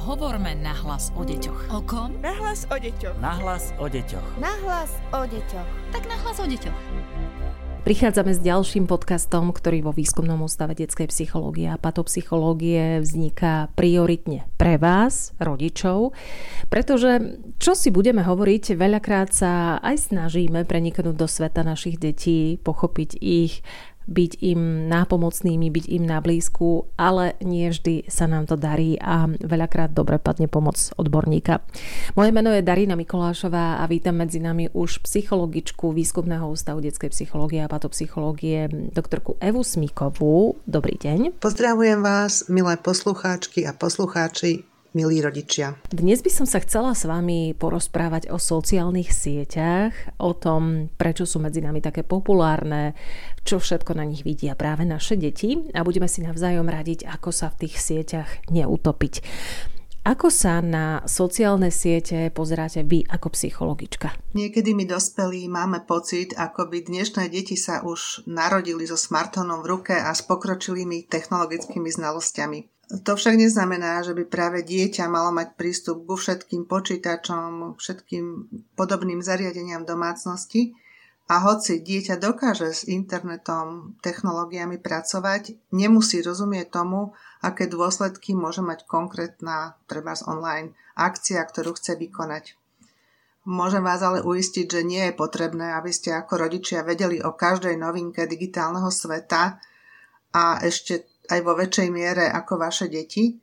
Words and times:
Hovorme 0.00 0.56
nahlas 0.56 1.12
o 1.12 1.20
deťoch. 1.28 1.76
O 1.76 1.84
kom? 1.84 2.16
Nahlas 2.24 2.64
o 2.72 2.76
deťoch. 2.80 3.20
Nahlas 3.20 3.76
o 3.76 3.84
deťoch. 3.84 4.40
Nahlas 4.40 4.96
o 5.12 5.28
deťoch. 5.28 5.68
Tak 5.92 6.08
nahlas 6.08 6.40
o 6.40 6.48
deťoch. 6.48 6.78
Prichádzame 7.84 8.32
s 8.32 8.40
ďalším 8.40 8.88
podcastom, 8.88 9.52
ktorý 9.52 9.84
vo 9.84 9.92
Výskumnom 9.92 10.40
ústave 10.44 10.72
detskej 10.72 11.08
psychológie 11.12 11.68
a 11.68 11.80
patopsychológie 11.80 13.00
vzniká 13.04 13.72
prioritne 13.76 14.48
pre 14.56 14.80
vás, 14.80 15.36
rodičov, 15.36 16.16
pretože 16.72 17.40
čo 17.60 17.72
si 17.76 17.92
budeme 17.92 18.24
hovoriť, 18.24 18.76
veľakrát 18.76 19.32
sa 19.36 19.80
aj 19.84 20.12
snažíme 20.12 20.64
preniknúť 20.68 21.16
do 21.16 21.28
sveta 21.28 21.60
našich 21.60 21.96
detí, 21.96 22.60
pochopiť 22.60 23.16
ich, 23.20 23.64
byť 24.08 24.32
im 24.40 24.88
nápomocnými, 24.88 25.68
byť 25.68 25.86
im 25.92 26.04
na 26.08 26.22
blízku, 26.22 26.88
ale 26.96 27.36
nie 27.44 27.68
vždy 27.68 28.08
sa 28.08 28.24
nám 28.24 28.48
to 28.48 28.56
darí 28.56 28.96
a 28.96 29.28
veľakrát 29.28 29.92
dobre 29.92 30.16
padne 30.22 30.48
pomoc 30.48 30.78
odborníka. 30.96 31.60
Moje 32.14 32.30
meno 32.32 32.54
je 32.54 32.64
Darina 32.64 32.96
Mikolášová 32.96 33.82
a 33.82 33.84
vítam 33.90 34.16
medzi 34.16 34.40
nami 34.40 34.70
už 34.72 35.04
psychologičku 35.04 35.92
Výskumného 35.92 36.48
ústavu 36.48 36.80
detskej 36.80 37.12
psychológie 37.12 37.60
a 37.60 37.68
patopsychológie 37.68 38.70
doktorku 38.94 39.36
Evu 39.42 39.60
Smíkovú. 39.66 40.56
Dobrý 40.64 40.96
deň. 40.96 41.42
Pozdravujem 41.42 42.00
vás, 42.00 42.46
milé 42.46 42.78
poslucháčky 42.78 43.66
a 43.66 43.74
poslucháči 43.74 44.69
milí 44.92 45.22
rodičia. 45.22 45.78
Dnes 45.90 46.22
by 46.22 46.30
som 46.30 46.46
sa 46.46 46.58
chcela 46.62 46.94
s 46.94 47.06
vami 47.06 47.54
porozprávať 47.54 48.30
o 48.34 48.38
sociálnych 48.38 49.14
sieťach, 49.14 49.94
o 50.18 50.34
tom, 50.34 50.90
prečo 50.98 51.26
sú 51.26 51.38
medzi 51.38 51.62
nami 51.62 51.78
také 51.78 52.02
populárne, 52.02 52.98
čo 53.46 53.62
všetko 53.62 53.94
na 53.94 54.04
nich 54.04 54.26
vidia 54.26 54.58
práve 54.58 54.82
naše 54.82 55.14
deti 55.14 55.54
a 55.74 55.86
budeme 55.86 56.10
si 56.10 56.26
navzájom 56.26 56.66
radiť, 56.66 57.06
ako 57.06 57.30
sa 57.30 57.50
v 57.54 57.66
tých 57.66 57.78
sieťach 57.78 58.50
neutopiť. 58.50 59.14
Ako 60.00 60.32
sa 60.32 60.64
na 60.64 61.04
sociálne 61.04 61.68
siete 61.68 62.32
pozeráte 62.32 62.80
vy 62.80 63.04
ako 63.04 63.36
psychologička? 63.36 64.16
Niekedy 64.32 64.72
my 64.72 64.88
dospelí 64.88 65.44
máme 65.44 65.84
pocit, 65.84 66.32
ako 66.40 66.72
by 66.72 66.88
dnešné 66.88 67.28
deti 67.28 67.52
sa 67.52 67.84
už 67.84 68.24
narodili 68.24 68.88
so 68.88 68.96
smartfónom 68.96 69.60
v 69.60 69.68
ruke 69.76 69.92
a 69.92 70.08
s 70.16 70.24
pokročilými 70.24 71.04
technologickými 71.04 71.92
znalosťami. 71.92 72.79
To 72.90 73.14
však 73.14 73.38
neznamená, 73.38 74.02
že 74.02 74.18
by 74.18 74.26
práve 74.26 74.66
dieťa 74.66 75.06
malo 75.06 75.30
mať 75.30 75.54
prístup 75.54 76.02
ku 76.10 76.18
všetkým 76.18 76.66
počítačom, 76.66 77.78
všetkým 77.78 78.50
podobným 78.74 79.22
zariadeniam 79.22 79.86
domácnosti. 79.86 80.74
A 81.30 81.38
hoci 81.46 81.78
dieťa 81.78 82.18
dokáže 82.18 82.74
s 82.74 82.82
internetom, 82.90 83.94
technológiami 84.02 84.82
pracovať, 84.82 85.70
nemusí 85.70 86.18
rozumieť 86.18 86.74
tomu, 86.74 87.14
aké 87.38 87.70
dôsledky 87.70 88.34
môže 88.34 88.66
mať 88.66 88.82
konkrétna, 88.90 89.78
treba 89.86 90.18
online, 90.26 90.74
akcia, 90.98 91.38
ktorú 91.46 91.78
chce 91.78 91.94
vykonať. 91.94 92.58
Môžem 93.46 93.86
vás 93.86 94.02
ale 94.02 94.26
uistiť, 94.26 94.66
že 94.66 94.82
nie 94.82 95.06
je 95.06 95.14
potrebné, 95.14 95.78
aby 95.78 95.94
ste 95.94 96.10
ako 96.10 96.50
rodičia 96.50 96.82
vedeli 96.82 97.22
o 97.22 97.30
každej 97.38 97.78
novinke 97.78 98.26
digitálneho 98.26 98.90
sveta 98.90 99.62
a 100.34 100.58
ešte 100.66 101.09
aj 101.30 101.40
vo 101.46 101.54
väčšej 101.54 101.88
miere 101.94 102.26
ako 102.26 102.58
vaše 102.58 102.90
deti. 102.90 103.38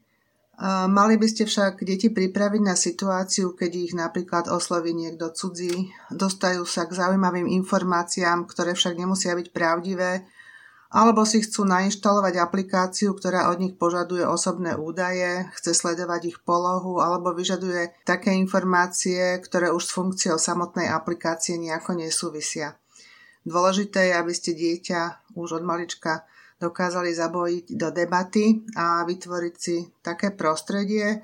Mali 0.90 1.22
by 1.22 1.28
ste 1.30 1.46
však 1.46 1.86
deti 1.86 2.10
pripraviť 2.10 2.62
na 2.66 2.74
situáciu, 2.74 3.54
keď 3.54 3.72
ich 3.78 3.94
napríklad 3.94 4.50
osloví 4.50 4.90
niekto 4.92 5.30
cudzí, 5.30 5.94
dostajú 6.10 6.66
sa 6.66 6.90
k 6.90 6.98
zaujímavým 6.98 7.46
informáciám, 7.62 8.50
ktoré 8.50 8.74
však 8.74 8.98
nemusia 8.98 9.38
byť 9.38 9.54
pravdivé, 9.54 10.26
alebo 10.88 11.28
si 11.28 11.44
chcú 11.44 11.68
nainštalovať 11.68 12.40
aplikáciu, 12.42 13.12
ktorá 13.14 13.52
od 13.52 13.60
nich 13.60 13.76
požaduje 13.78 14.24
osobné 14.24 14.74
údaje, 14.74 15.46
chce 15.60 15.76
sledovať 15.76 16.32
ich 16.32 16.38
polohu 16.42 17.04
alebo 17.04 17.36
vyžaduje 17.36 17.92
také 18.08 18.34
informácie, 18.34 19.36
ktoré 19.44 19.70
už 19.70 19.84
s 19.84 19.94
funkciou 19.94 20.40
samotnej 20.40 20.88
aplikácie 20.90 21.60
nejako 21.60 22.02
nesúvisia. 22.02 22.80
Dôležité 23.44 24.10
je, 24.10 24.14
aby 24.16 24.34
ste 24.34 24.56
dieťa 24.56 25.32
už 25.36 25.60
od 25.60 25.64
malička 25.68 26.24
dokázali 26.58 27.14
zabojiť 27.14 27.66
do 27.78 27.90
debaty 27.94 28.66
a 28.74 29.06
vytvoriť 29.06 29.56
si 29.56 29.86
také 30.02 30.34
prostredie, 30.34 31.22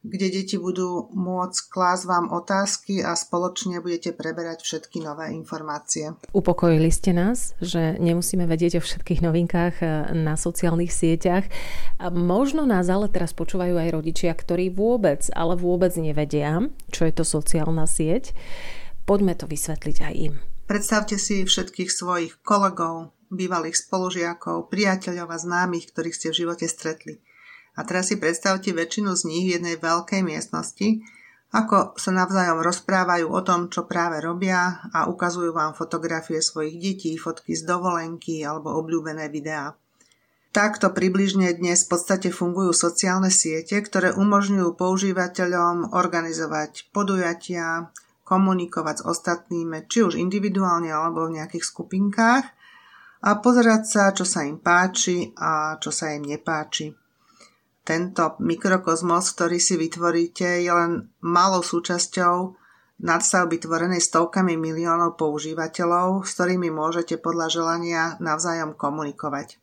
kde 0.00 0.32
deti 0.32 0.56
budú 0.56 1.12
môcť 1.12 1.68
klásť 1.68 2.04
vám 2.08 2.32
otázky 2.32 3.04
a 3.04 3.12
spoločne 3.12 3.84
budete 3.84 4.16
preberať 4.16 4.64
všetky 4.64 5.04
nové 5.04 5.36
informácie. 5.36 6.16
Upokojili 6.32 6.88
ste 6.88 7.12
nás, 7.12 7.52
že 7.60 8.00
nemusíme 8.00 8.48
vedieť 8.48 8.80
o 8.80 8.84
všetkých 8.84 9.20
novinkách 9.20 9.74
eh, 9.84 9.88
na 10.16 10.40
sociálnych 10.40 10.88
sieťach. 10.88 11.44
Možno 12.08 12.64
nás 12.64 12.88
ale 12.88 13.12
teraz 13.12 13.36
počúvajú 13.36 13.76
aj 13.76 13.92
rodičia, 13.92 14.32
ktorí 14.32 14.72
vôbec, 14.72 15.28
ale 15.36 15.60
vôbec 15.60 15.92
nevedia, 16.00 16.64
čo 16.88 17.04
je 17.04 17.12
to 17.12 17.24
sociálna 17.28 17.84
sieť. 17.84 18.32
Poďme 19.04 19.36
to 19.36 19.44
vysvetliť 19.44 19.96
aj 20.00 20.14
im. 20.16 20.34
Predstavte 20.64 21.20
si 21.20 21.44
všetkých 21.44 21.90
svojich 21.92 22.32
kolegov, 22.40 23.12
bývalých 23.30 23.78
spolužiakov, 23.78 24.68
priateľov 24.68 25.30
a 25.30 25.38
známych, 25.38 25.94
ktorých 25.94 26.16
ste 26.18 26.28
v 26.34 26.38
živote 26.44 26.66
stretli. 26.66 27.22
A 27.78 27.86
teraz 27.86 28.10
si 28.10 28.18
predstavte 28.18 28.74
väčšinu 28.74 29.14
z 29.14 29.22
nich 29.30 29.44
v 29.46 29.54
jednej 29.56 29.76
veľkej 29.78 30.26
miestnosti, 30.26 31.06
ako 31.50 31.98
sa 31.98 32.14
navzájom 32.14 32.62
rozprávajú 32.62 33.26
o 33.26 33.40
tom, 33.42 33.70
čo 33.70 33.86
práve 33.86 34.22
robia 34.22 34.86
a 34.94 35.10
ukazujú 35.10 35.50
vám 35.50 35.74
fotografie 35.74 36.38
svojich 36.38 36.78
detí, 36.78 37.18
fotky 37.18 37.58
z 37.58 37.66
dovolenky 37.66 38.42
alebo 38.46 38.74
obľúbené 38.78 39.26
videá. 39.30 39.74
Takto 40.50 40.90
približne 40.90 41.54
dnes 41.54 41.86
v 41.86 41.94
podstate 41.94 42.34
fungujú 42.34 42.74
sociálne 42.74 43.30
siete, 43.30 43.78
ktoré 43.78 44.10
umožňujú 44.14 44.74
používateľom 44.74 45.94
organizovať 45.94 46.90
podujatia, 46.90 47.94
komunikovať 48.26 49.02
s 49.02 49.06
ostatnými, 49.06 49.86
či 49.90 50.06
už 50.06 50.18
individuálne 50.18 50.90
alebo 50.90 51.26
v 51.26 51.38
nejakých 51.38 51.66
skupinkách 51.66 52.59
a 53.20 53.36
pozerať 53.40 53.82
sa, 53.84 54.02
čo 54.16 54.24
sa 54.24 54.44
im 54.48 54.60
páči 54.60 55.32
a 55.36 55.76
čo 55.76 55.92
sa 55.92 56.12
im 56.16 56.24
nepáči. 56.24 56.92
Tento 57.84 58.36
mikrokozmos, 58.40 59.32
ktorý 59.36 59.58
si 59.60 59.76
vytvoríte, 59.76 60.60
je 60.60 60.72
len 60.72 61.10
malou 61.24 61.64
súčasťou 61.64 62.56
nadstavby 63.00 63.56
tvorenej 63.56 64.04
stovkami 64.04 64.60
miliónov 64.60 65.16
používateľov, 65.16 66.28
s 66.28 66.36
ktorými 66.36 66.68
môžete 66.68 67.16
podľa 67.16 67.48
želania 67.48 68.02
navzájom 68.20 68.76
komunikovať. 68.76 69.56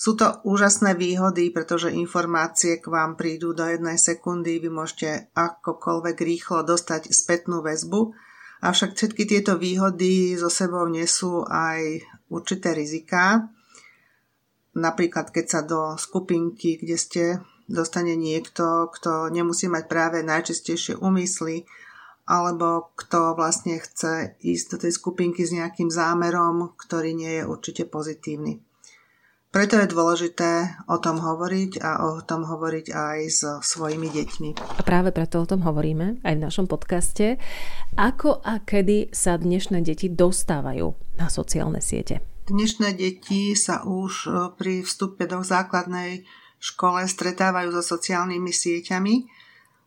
Sú 0.00 0.16
to 0.16 0.40
úžasné 0.48 0.96
výhody, 0.96 1.52
pretože 1.52 1.92
informácie 1.92 2.80
k 2.80 2.88
vám 2.88 3.20
prídu 3.20 3.52
do 3.52 3.68
jednej 3.68 4.00
sekundy, 4.00 4.56
vy 4.56 4.72
môžete 4.72 5.28
akokoľvek 5.36 6.16
rýchlo 6.24 6.64
dostať 6.64 7.12
spätnú 7.12 7.60
väzbu, 7.60 8.16
avšak 8.64 8.96
všetky 8.96 9.28
tieto 9.28 9.60
výhody 9.60 10.40
so 10.40 10.48
sebou 10.48 10.88
nesú 10.88 11.44
aj 11.44 12.00
určité 12.30 12.72
riziká. 12.72 13.50
Napríklad, 14.78 15.34
keď 15.34 15.46
sa 15.50 15.60
do 15.66 15.98
skupinky, 15.98 16.78
kde 16.78 16.96
ste, 16.96 17.24
dostane 17.66 18.14
niekto, 18.14 18.88
kto 18.94 19.28
nemusí 19.34 19.66
mať 19.66 19.84
práve 19.90 20.18
najčastejšie 20.22 21.02
úmysly, 21.02 21.66
alebo 22.30 22.94
kto 22.94 23.34
vlastne 23.34 23.82
chce 23.82 24.38
ísť 24.38 24.66
do 24.70 24.76
tej 24.86 24.92
skupinky 24.94 25.42
s 25.42 25.50
nejakým 25.50 25.90
zámerom, 25.90 26.78
ktorý 26.78 27.10
nie 27.18 27.42
je 27.42 27.44
určite 27.44 27.90
pozitívny. 27.90 28.62
Preto 29.50 29.82
je 29.82 29.90
dôležité 29.90 30.78
o 30.86 31.02
tom 31.02 31.18
hovoriť 31.18 31.82
a 31.82 32.06
o 32.06 32.22
tom 32.22 32.46
hovoriť 32.46 32.86
aj 32.94 33.18
s 33.26 33.42
svojimi 33.42 34.06
deťmi. 34.06 34.78
A 34.78 34.82
práve 34.86 35.10
preto 35.10 35.42
o 35.42 35.46
tom 35.50 35.66
hovoríme 35.66 36.22
aj 36.22 36.34
v 36.38 36.44
našom 36.46 36.70
podcaste. 36.70 37.34
Ako 37.98 38.46
a 38.46 38.62
kedy 38.62 39.10
sa 39.10 39.34
dnešné 39.34 39.82
deti 39.82 40.06
dostávajú 40.06 40.94
na 41.18 41.26
sociálne 41.26 41.82
siete? 41.82 42.22
Dnešné 42.46 42.94
deti 42.94 43.58
sa 43.58 43.82
už 43.82 44.12
e, 44.22 44.28
pri 44.54 44.86
vstupe 44.86 45.26
do 45.26 45.42
základnej 45.42 46.22
škole 46.62 47.02
stretávajú 47.10 47.74
so 47.74 47.82
sociálnymi 47.82 48.54
sieťami. 48.54 49.14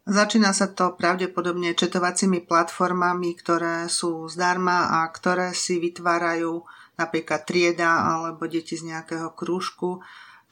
Začína 0.03 0.51
sa 0.51 0.75
to 0.75 0.91
pravdepodobne 0.99 1.71
četovacími 1.71 2.43
platformami, 2.43 3.31
ktoré 3.39 3.87
sú 3.87 4.27
zdarma 4.27 4.99
a 4.99 5.07
ktoré 5.07 5.55
si 5.55 5.79
vytvárajú 5.79 6.67
napríklad 6.99 7.45
trieda 7.47 8.05
alebo 8.05 8.45
deti 8.45 8.77
z 8.77 8.93
nejakého 8.93 9.33
krúžku, 9.33 10.01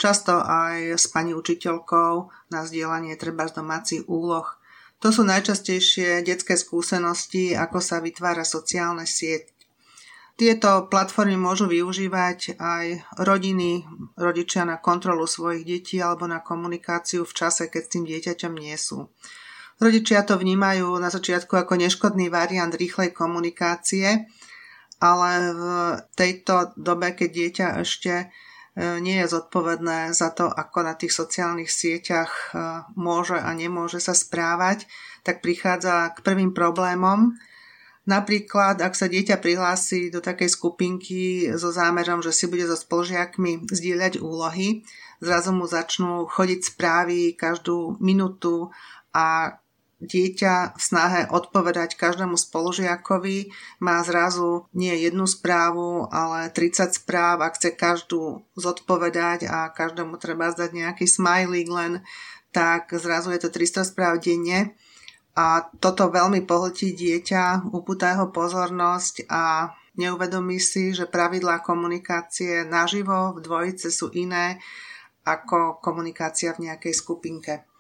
často 0.01 0.41
aj 0.41 0.97
s 0.97 1.05
pani 1.09 1.38
učiteľkou 1.38 2.13
na 2.49 2.59
zdieľanie 2.65 3.13
treba 3.17 3.45
z 3.45 3.61
domácich 3.61 4.03
úloh. 4.09 4.49
To 5.01 5.09
sú 5.09 5.25
najčastejšie 5.25 6.21
detské 6.21 6.53
skúsenosti, 6.53 7.57
ako 7.57 7.81
sa 7.81 7.97
vytvára 8.01 8.45
sociálne 8.45 9.09
sieť. 9.09 9.49
Tieto 10.38 10.89
platformy 10.89 11.38
môžu 11.38 11.69
využívať 11.69 12.57
aj 12.57 12.85
rodiny, 13.21 13.85
rodičia 14.17 14.65
na 14.65 14.81
kontrolu 14.81 15.29
svojich 15.29 15.61
detí 15.65 15.97
alebo 16.01 16.25
na 16.25 16.41
komunikáciu 16.41 17.29
v 17.29 17.33
čase, 17.33 17.69
keď 17.69 17.81
s 17.85 17.91
tým 17.93 18.03
dieťaťom 18.09 18.53
nie 18.57 18.73
sú. 18.73 19.05
Rodičia 19.81 20.21
to 20.25 20.38
vnímajú 20.38 20.97
na 21.01 21.09
začiatku 21.09 21.57
ako 21.57 21.73
neškodný 21.77 22.29
variant 22.29 22.73
rýchlej 22.73 23.13
komunikácie, 23.13 24.29
ale 25.01 25.31
v 25.51 25.63
tejto 26.13 26.77
dobe, 26.77 27.18
keď 27.18 27.30
dieťa 27.33 27.68
ešte 27.81 28.30
nie 28.80 29.19
je 29.19 29.27
zodpovedné 29.27 30.15
za 30.15 30.31
to, 30.31 30.48
ako 30.48 30.88
na 30.88 30.95
tých 30.95 31.12
sociálnych 31.12 31.68
sieťach 31.68 32.31
e, 32.31 32.44
môže 32.95 33.36
a 33.36 33.51
nemôže 33.51 34.00
sa 34.00 34.15
správať, 34.15 34.88
tak 35.27 35.44
prichádza 35.44 36.15
k 36.15 36.24
prvým 36.24 36.56
problémom. 36.56 37.36
Napríklad, 38.07 38.80
ak 38.80 38.95
sa 38.95 39.12
dieťa 39.12 39.44
prihlási 39.44 40.07
do 40.07 40.24
takej 40.24 40.50
skupinky 40.50 41.51
so 41.59 41.69
zámerom, 41.69 42.24
že 42.24 42.31
si 42.31 42.48
bude 42.48 42.63
so 42.63 42.80
spolužiakmi 42.80 43.69
zdieľať 43.69 44.24
úlohy, 44.24 44.88
zrazu 45.19 45.51
mu 45.51 45.68
začnú 45.68 46.25
chodiť 46.25 46.74
správy 46.74 47.36
každú 47.36 48.00
minútu 48.00 48.71
a 49.12 49.59
dieťa 50.01 50.75
v 50.75 50.81
snahe 50.81 51.21
odpovedať 51.30 51.94
každému 51.95 52.36
spolužiakovi 52.36 53.53
má 53.80 54.01
zrazu 54.01 54.65
nie 54.74 54.92
jednu 54.98 55.30
správu, 55.30 56.09
ale 56.09 56.50
30 56.50 56.98
správ 56.98 57.45
a 57.45 57.53
chce 57.53 57.77
každú 57.77 58.42
zodpovedať 58.57 59.45
a 59.45 59.69
každému 59.69 60.18
treba 60.18 60.50
zdať 60.50 60.74
nejaký 60.74 61.06
smajlík 61.06 61.69
len, 61.69 62.01
tak 62.50 62.89
zrazu 62.98 63.31
je 63.31 63.39
to 63.45 63.50
300 63.53 63.94
správ 63.94 64.18
denne 64.19 64.74
a 65.31 65.63
toto 65.80 66.12
veľmi 66.12 66.44
pohltí 66.44 66.92
dieťa, 66.92 67.71
upúta 67.71 68.12
jeho 68.12 68.27
pozornosť 68.36 69.31
a 69.31 69.71
neuvedomí 69.95 70.59
si, 70.59 70.92
že 70.92 71.07
pravidlá 71.07 71.63
komunikácie 71.63 72.68
naživo 72.68 73.31
v 73.36 73.39
dvojice 73.39 73.88
sú 73.95 74.12
iné 74.12 74.59
ako 75.24 75.80
komunikácia 75.80 76.51
v 76.51 76.68
nejakej 76.68 76.94
skupinke. 76.98 77.70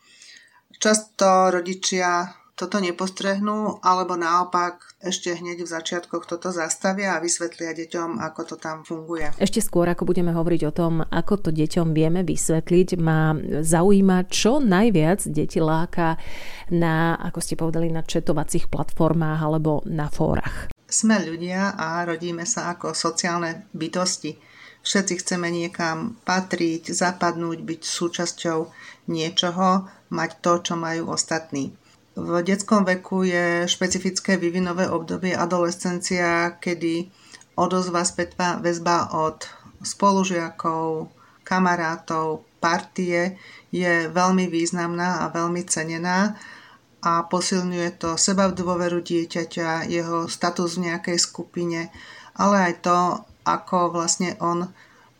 Často 0.81 1.53
rodičia 1.53 2.33
toto 2.57 2.81
nepostrehnú, 2.81 3.85
alebo 3.85 4.17
naopak 4.17 4.97
ešte 4.97 5.29
hneď 5.29 5.61
v 5.61 5.69
začiatkoch 5.69 6.25
toto 6.25 6.49
zastavia 6.49 7.13
a 7.13 7.21
vysvetlia 7.21 7.77
deťom, 7.77 8.17
ako 8.17 8.41
to 8.49 8.55
tam 8.57 8.81
funguje. 8.81 9.29
Ešte 9.37 9.61
skôr, 9.61 9.85
ako 9.85 10.09
budeme 10.09 10.33
hovoriť 10.33 10.61
o 10.65 10.73
tom, 10.73 11.05
ako 11.05 11.37
to 11.37 11.49
deťom 11.53 11.93
vieme 11.93 12.25
vysvetliť, 12.25 12.97
ma 12.97 13.37
zaujíma, 13.61 14.25
čo 14.25 14.57
najviac 14.57 15.21
deti 15.29 15.61
láka 15.61 16.17
na, 16.73 17.13
ako 17.29 17.39
ste 17.45 17.53
povedali, 17.53 17.93
na 17.93 18.01
četovacích 18.01 18.65
platformách 18.65 19.37
alebo 19.37 19.85
na 19.85 20.09
fórach. 20.09 20.73
Sme 20.89 21.21
ľudia 21.21 21.77
a 21.77 22.01
rodíme 22.09 22.49
sa 22.49 22.73
ako 22.73 22.97
sociálne 22.97 23.69
bytosti. 23.69 24.33
Všetci 24.81 25.13
chceme 25.21 25.53
niekam 25.53 26.17
patriť, 26.25 26.89
zapadnúť, 26.89 27.61
byť 27.61 27.81
súčasťou 27.85 28.59
niečoho, 29.13 29.85
mať 30.09 30.31
to, 30.41 30.53
čo 30.65 30.73
majú 30.73 31.13
ostatní. 31.13 31.77
V 32.17 32.43
detskom 32.43 32.83
veku 32.83 33.23
je 33.23 33.69
špecifické 33.69 34.35
vývinové 34.35 34.89
obdobie 34.89 35.31
adolescencia, 35.31 36.59
kedy 36.59 37.07
odozva 37.55 38.03
spätná 38.03 38.59
väzba 38.59 39.15
od 39.15 39.47
spolužiakov, 39.79 41.07
kamarátov, 41.47 42.43
partie 42.61 43.39
je 43.73 44.11
veľmi 44.11 44.45
významná 44.51 45.25
a 45.25 45.31
veľmi 45.33 45.65
cenená 45.65 46.37
a 47.01 47.25
posilňuje 47.25 47.97
to 47.97 48.13
seba 48.13 48.45
v 48.51 48.57
dôveru 48.61 49.01
dieťaťa, 49.01 49.89
jeho 49.89 50.29
status 50.29 50.77
v 50.77 50.93
nejakej 50.93 51.17
skupine, 51.17 51.89
ale 52.37 52.71
aj 52.71 52.73
to, 52.85 52.97
ako 53.45 53.93
vlastne 53.93 54.37
on 54.41 54.69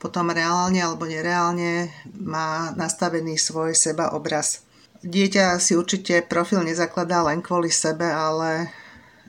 potom 0.01 0.33
reálne 0.33 0.81
alebo 0.81 1.06
nereálne 1.06 1.94
má 2.18 2.73
nastavený 2.73 3.38
svoj 3.38 3.77
seba 3.77 4.18
obraz. 4.18 4.65
Dieťa 5.01 5.62
si 5.62 5.77
určite 5.77 6.25
profil 6.25 6.65
nezakladá 6.65 7.21
len 7.25 7.41
kvôli 7.41 7.69
sebe, 7.69 8.06
ale 8.06 8.69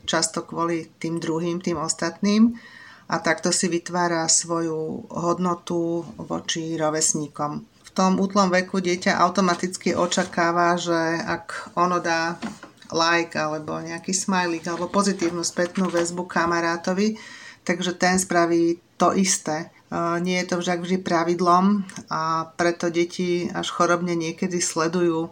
často 0.09 0.45
kvôli 0.45 0.89
tým 0.97 1.21
druhým, 1.21 1.61
tým 1.61 1.77
ostatným 1.77 2.57
a 3.09 3.21
takto 3.21 3.53
si 3.53 3.69
vytvára 3.69 4.25
svoju 4.29 5.13
hodnotu 5.13 6.05
voči 6.17 6.77
rovesníkom. 6.81 7.65
V 7.85 7.91
tom 7.93 8.17
útlom 8.17 8.49
veku 8.49 8.81
dieťa 8.81 9.21
automaticky 9.21 9.93
očakáva, 9.93 10.81
že 10.81 11.21
ak 11.21 11.77
ono 11.77 12.01
dá 12.01 12.41
like 12.93 13.37
alebo 13.37 13.77
nejaký 13.81 14.13
smajlík 14.17 14.65
alebo 14.69 14.89
pozitívnu 14.89 15.45
spätnú 15.45 15.93
väzbu 15.93 16.25
kamarátovi, 16.25 17.17
takže 17.65 17.95
ten 17.95 18.19
spraví 18.19 18.79
to 18.99 19.15
isté. 19.15 19.71
Nie 20.25 20.41
je 20.43 20.49
to 20.49 20.57
však 20.65 20.81
vždy 20.81 20.99
pravidlom 21.05 21.85
a 22.09 22.49
preto 22.57 22.89
deti 22.89 23.45
až 23.53 23.69
chorobne 23.69 24.17
niekedy 24.17 24.57
sledujú 24.57 25.29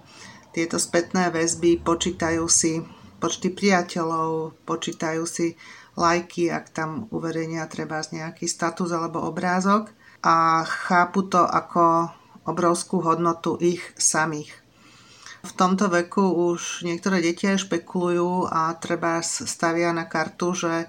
tieto 0.52 0.76
spätné 0.76 1.30
väzby, 1.32 1.80
počítajú 1.80 2.44
si 2.50 2.84
počty 3.22 3.54
priateľov, 3.54 4.52
počítajú 4.66 5.22
si 5.24 5.54
lajky, 5.96 6.50
ak 6.52 6.76
tam 6.76 7.06
uverejnia 7.08 7.70
treba 7.72 8.02
nejaký 8.02 8.44
status 8.50 8.90
alebo 8.92 9.24
obrázok 9.24 9.94
a 10.20 10.66
chápu 10.66 11.28
to 11.30 11.40
ako 11.40 12.12
obrovskú 12.44 13.00
hodnotu 13.00 13.56
ich 13.60 13.80
samých. 13.96 14.52
V 15.40 15.52
tomto 15.56 15.88
veku 15.88 16.52
už 16.52 16.84
niektoré 16.84 17.24
deti 17.24 17.48
aj 17.48 17.64
špekulujú 17.64 18.44
a 18.52 18.76
treba 18.76 19.24
stavia 19.24 19.88
na 19.96 20.04
kartu, 20.04 20.52
že 20.52 20.84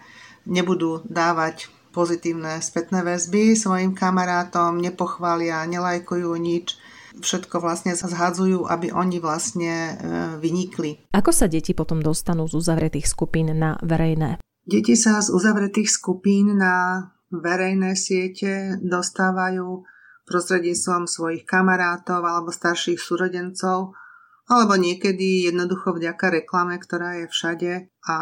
nebudú 0.45 1.03
dávať 1.07 1.69
pozitívne 1.91 2.63
spätné 2.63 3.03
väzby 3.03 3.53
svojim 3.53 3.91
kamarátom, 3.91 4.79
nepochvália, 4.79 5.67
nelajkujú 5.67 6.31
nič, 6.39 6.79
všetko 7.19 7.59
vlastne 7.59 7.91
zhadzujú, 7.91 8.63
aby 8.71 8.95
oni 8.95 9.19
vlastne 9.19 9.73
e, 9.75 9.93
vynikli. 10.39 11.11
Ako 11.11 11.35
sa 11.35 11.51
deti 11.51 11.75
potom 11.75 11.99
dostanú 11.99 12.47
z 12.47 12.55
uzavretých 12.55 13.03
skupín 13.03 13.51
na 13.51 13.75
verejné? 13.83 14.39
Deti 14.63 14.95
sa 14.95 15.19
z 15.19 15.35
uzavretých 15.35 15.91
skupín 15.91 16.55
na 16.55 17.07
verejné 17.31 17.99
siete 17.99 18.79
dostávajú 18.79 19.83
prostredníctvom 20.23 21.11
svojich 21.11 21.43
kamarátov 21.43 22.23
alebo 22.23 22.55
starších 22.55 22.99
súrodencov, 22.99 23.91
alebo 24.51 24.75
niekedy 24.75 25.47
jednoducho 25.47 25.95
vďaka 25.95 26.43
reklame, 26.43 26.75
ktorá 26.75 27.23
je 27.23 27.31
všade 27.31 27.71
a 28.03 28.15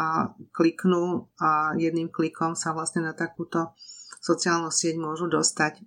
kliknú 0.54 1.26
a 1.42 1.74
jedným 1.74 2.06
klikom 2.06 2.54
sa 2.54 2.70
vlastne 2.70 3.02
na 3.02 3.18
takúto 3.18 3.74
sociálnu 4.22 4.70
sieť 4.70 4.94
môžu 5.02 5.26
dostať. 5.26 5.82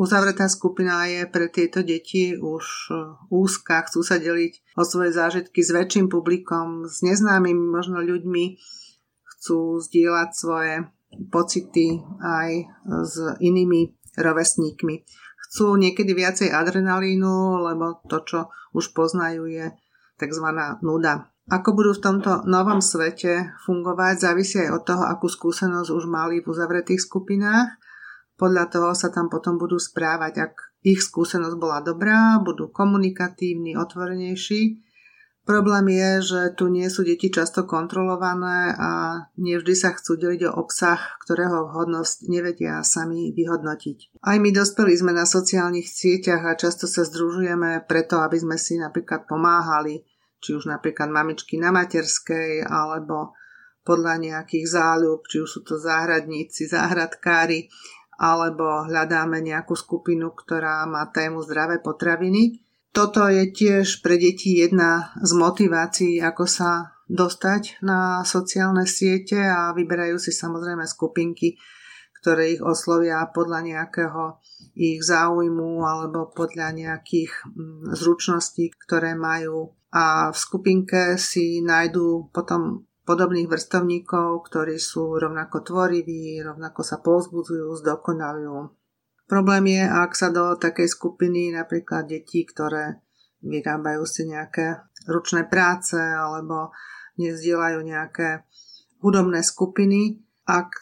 Uzavretá 0.00 0.48
skupina 0.48 1.04
je 1.06 1.28
pre 1.28 1.46
tieto 1.52 1.84
deti 1.84 2.32
už 2.32 2.64
e, 2.88 2.92
úzka, 3.28 3.84
chcú 3.84 4.00
sa 4.00 4.16
deliť 4.16 4.64
o 4.80 4.82
svoje 4.82 5.12
zážitky 5.12 5.60
s 5.60 5.76
väčším 5.76 6.08
publikom, 6.08 6.88
s 6.88 7.04
neznámymi 7.04 7.68
možno 7.68 8.00
ľuďmi, 8.00 8.56
chcú 9.28 9.76
zdieľať 9.76 10.30
svoje 10.32 10.88
pocity 11.28 12.00
aj 12.24 12.50
s 13.04 13.14
inými 13.44 13.92
rovesníkmi. 14.16 15.04
Chcú 15.48 15.80
niekedy 15.80 16.12
viacej 16.12 16.52
adrenalínu, 16.52 17.64
lebo 17.64 18.04
to, 18.04 18.20
čo 18.22 18.38
už 18.76 18.92
poznajú, 18.92 19.48
je 19.48 19.72
tzv. 20.20 20.46
nuda. 20.84 21.32
Ako 21.48 21.72
budú 21.72 21.96
v 21.96 22.04
tomto 22.04 22.44
novom 22.44 22.84
svete 22.84 23.56
fungovať, 23.64 24.14
závisí 24.20 24.60
aj 24.60 24.70
od 24.76 24.82
toho, 24.84 25.04
akú 25.08 25.32
skúsenosť 25.32 25.88
už 25.88 26.04
mali 26.04 26.44
v 26.44 26.48
uzavretých 26.52 27.00
skupinách 27.00 27.80
podľa 28.38 28.70
toho 28.70 28.94
sa 28.94 29.10
tam 29.10 29.26
potom 29.26 29.58
budú 29.58 29.82
správať. 29.82 30.32
Ak 30.38 30.54
ich 30.86 31.02
skúsenosť 31.02 31.58
bola 31.58 31.82
dobrá, 31.82 32.38
budú 32.38 32.70
komunikatívni, 32.70 33.74
otvorenejší. 33.74 34.78
Problém 35.48 35.96
je, 35.96 36.10
že 36.28 36.40
tu 36.60 36.68
nie 36.68 36.84
sú 36.92 37.08
deti 37.08 37.32
často 37.32 37.64
kontrolované 37.64 38.76
a 38.76 38.90
nevždy 39.40 39.72
sa 39.72 39.96
chcú 39.96 40.20
deliť 40.20 40.44
o 40.44 40.60
obsah, 40.60 41.00
ktorého 41.24 41.72
vhodnosť 41.72 42.28
nevedia 42.28 42.84
sami 42.84 43.32
vyhodnotiť. 43.32 44.20
Aj 44.20 44.36
my 44.36 44.52
dospelí 44.52 44.92
sme 44.92 45.16
na 45.16 45.24
sociálnych 45.24 45.88
sieťach 45.88 46.44
a 46.44 46.52
často 46.52 46.84
sa 46.84 47.00
združujeme 47.00 47.80
preto, 47.88 48.20
aby 48.20 48.36
sme 48.36 48.60
si 48.60 48.76
napríklad 48.76 49.24
pomáhali, 49.24 50.04
či 50.36 50.52
už 50.52 50.68
napríklad 50.68 51.08
mamičky 51.08 51.56
na 51.56 51.72
materskej, 51.72 52.68
alebo 52.68 53.32
podľa 53.88 54.20
nejakých 54.20 54.68
záľub, 54.68 55.24
či 55.32 55.40
už 55.40 55.48
sú 55.48 55.60
to 55.64 55.80
záhradníci, 55.80 56.68
záhradkári, 56.68 57.72
alebo 58.20 58.84
hľadáme 58.84 59.40
nejakú 59.40 59.72
skupinu, 59.72 60.36
ktorá 60.36 60.84
má 60.84 61.08
tému 61.08 61.40
zdravé 61.40 61.80
potraviny. 61.80 62.67
Toto 62.98 63.30
je 63.30 63.46
tiež 63.54 64.02
pre 64.02 64.18
deti 64.18 64.58
jedna 64.58 65.14
z 65.22 65.30
motivácií, 65.38 66.18
ako 66.18 66.50
sa 66.50 66.98
dostať 67.06 67.78
na 67.86 68.26
sociálne 68.26 68.90
siete 68.90 69.38
a 69.38 69.70
vyberajú 69.70 70.18
si 70.18 70.34
samozrejme 70.34 70.82
skupinky, 70.82 71.54
ktoré 72.18 72.58
ich 72.58 72.62
oslovia 72.66 73.22
podľa 73.30 73.62
nejakého 73.70 74.42
ich 74.74 74.98
záujmu 74.98 75.86
alebo 75.86 76.34
podľa 76.34 76.74
nejakých 76.74 77.30
mm, 77.46 77.94
zručností, 77.94 78.74
ktoré 78.74 79.14
majú. 79.14 79.78
A 79.94 80.34
v 80.34 80.36
skupinke 80.36 81.14
si 81.22 81.62
nájdú 81.62 82.34
potom 82.34 82.82
podobných 83.06 83.46
vrstovníkov, 83.46 84.42
ktorí 84.50 84.74
sú 84.74 85.22
rovnako 85.22 85.62
tvoriví, 85.62 86.42
rovnako 86.42 86.82
sa 86.82 86.98
povzbudzujú, 86.98 87.78
zdokonalujú. 87.78 88.74
Problém 89.28 89.76
je, 89.76 89.84
ak 89.84 90.16
sa 90.16 90.32
do 90.32 90.56
takej 90.56 90.88
skupiny 90.88 91.52
napríklad 91.52 92.08
detí, 92.08 92.48
ktoré 92.48 93.04
vyrábajú 93.44 94.02
si 94.08 94.24
nejaké 94.24 94.88
ručné 95.04 95.44
práce 95.44 96.00
alebo 96.00 96.72
nezdielajú 97.20 97.84
nejaké 97.84 98.48
hudobné 99.04 99.44
skupiny, 99.44 100.16
ak 100.48 100.72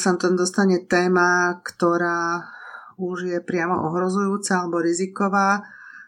sa 0.00 0.16
tam 0.16 0.32
dostane 0.32 0.88
téma, 0.88 1.60
ktorá 1.60 2.40
už 2.96 3.36
je 3.36 3.38
priamo 3.44 3.76
ohrozujúca 3.92 4.64
alebo 4.64 4.80
riziková, 4.80 5.60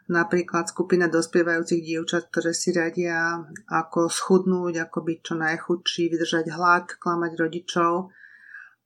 napríklad 0.09 0.73
skupina 0.73 1.13
dospievajúcich 1.13 1.85
dievčat, 1.85 2.33
ktoré 2.33 2.57
si 2.57 2.73
radia, 2.73 3.37
ako 3.69 4.09
schudnúť, 4.09 4.89
ako 4.89 4.99
byť 5.05 5.19
čo 5.21 5.35
najchudší, 5.37 6.03
vydržať 6.09 6.57
hlad, 6.57 6.97
klamať 6.97 7.33
rodičov. 7.37 8.13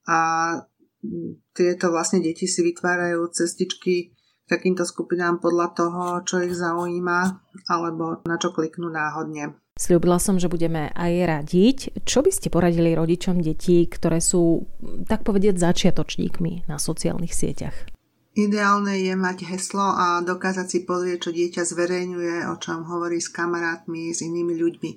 A 0.07 0.19
tieto 1.55 1.91
vlastne 1.91 2.19
deti 2.23 2.47
si 2.47 2.63
vytvárajú 2.63 3.27
cestičky 3.31 4.17
takýmto 4.47 4.87
skupinám 4.87 5.43
podľa 5.43 5.67
toho, 5.75 6.03
čo 6.23 6.39
ich 6.39 6.55
zaujíma, 6.55 7.19
alebo 7.67 8.23
na 8.23 8.39
čo 8.39 8.55
kliknú 8.55 8.87
náhodne. 8.87 9.59
Sľubila 9.77 10.17
som, 10.17 10.41
že 10.41 10.49
budeme 10.49 10.89
aj 10.97 11.13
radiť. 11.27 11.77
Čo 12.01 12.25
by 12.25 12.31
ste 12.33 12.49
poradili 12.49 12.97
rodičom 12.97 13.43
detí, 13.45 13.85
ktoré 13.85 14.17
sú, 14.17 14.65
tak 15.05 15.21
povedieť, 15.21 15.61
začiatočníkmi 15.61 16.65
na 16.65 16.81
sociálnych 16.81 17.29
sieťach? 17.29 17.77
Ideálne 18.37 18.97
je 19.01 19.13
mať 19.13 19.49
heslo 19.49 19.85
a 19.85 20.21
dokázať 20.25 20.67
si 20.69 20.79
pozrieť, 20.85 21.29
čo 21.29 21.31
dieťa 21.33 21.61
zverejňuje, 21.61 22.49
o 22.49 22.55
čom 22.57 22.89
hovorí 22.89 23.21
s 23.21 23.29
kamarátmi, 23.29 24.13
s 24.13 24.25
inými 24.25 24.57
ľuďmi. 24.57 24.91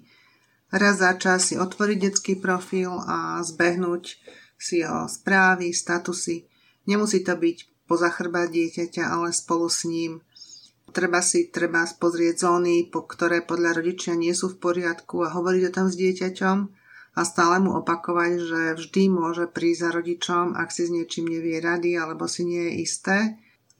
Raz 0.77 1.03
za 1.03 1.13
čas 1.19 1.53
si 1.53 1.61
otvoriť 1.61 1.99
detský 2.01 2.35
profil 2.41 2.93
a 2.95 3.41
zbehnúť 3.45 4.17
si 4.61 4.85
jeho 4.85 5.09
správy, 5.09 5.73
statusy. 5.73 6.45
Nemusí 6.85 7.25
to 7.25 7.33
byť 7.35 7.89
poza 7.89 8.13
chrbát 8.13 8.53
dieťaťa, 8.53 9.09
ale 9.09 9.33
spolu 9.33 9.73
s 9.73 9.89
ním– 9.89 10.13
Treba 10.91 11.23
si 11.23 11.55
treba 11.55 11.87
pozrieť 11.87 12.51
zóny, 12.51 12.91
po 12.91 13.07
ktoré 13.07 13.47
podľa 13.47 13.79
rodičia 13.79 14.19
nie 14.19 14.35
sú 14.35 14.51
v 14.51 14.59
poriadku 14.59 15.23
a 15.23 15.31
hovoriť 15.31 15.63
o 15.71 15.75
tom 15.75 15.87
s 15.87 15.95
dieťaťom 15.95 16.59
a 17.15 17.21
stále 17.23 17.63
mu 17.63 17.79
opakovať, 17.79 18.33
že 18.43 18.63
vždy 18.75 19.03
môže 19.11 19.47
prísť 19.47 19.81
za 19.87 19.91
rodičom, 19.95 20.45
ak 20.59 20.69
si 20.75 20.91
s 20.91 20.95
niečím 20.95 21.31
nevie 21.31 21.63
rady 21.63 21.95
alebo 21.95 22.27
si 22.27 22.43
nie 22.43 22.71
je 22.71 22.75
isté. 22.83 23.17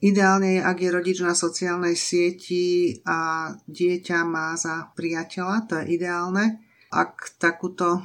Ideálne 0.01 0.57
je, 0.57 0.61
ak 0.63 0.77
je 0.81 0.89
rodič 0.89 1.17
na 1.21 1.35
sociálnej 1.35 1.99
sieti 1.99 2.97
a 3.05 3.51
dieťa 3.67 4.25
má 4.25 4.55
za 4.55 4.89
priateľa, 4.95 5.55
to 5.67 5.73
je 5.83 5.99
ideálne. 5.99 6.63
Ak 6.89 7.37
takúto 7.37 8.01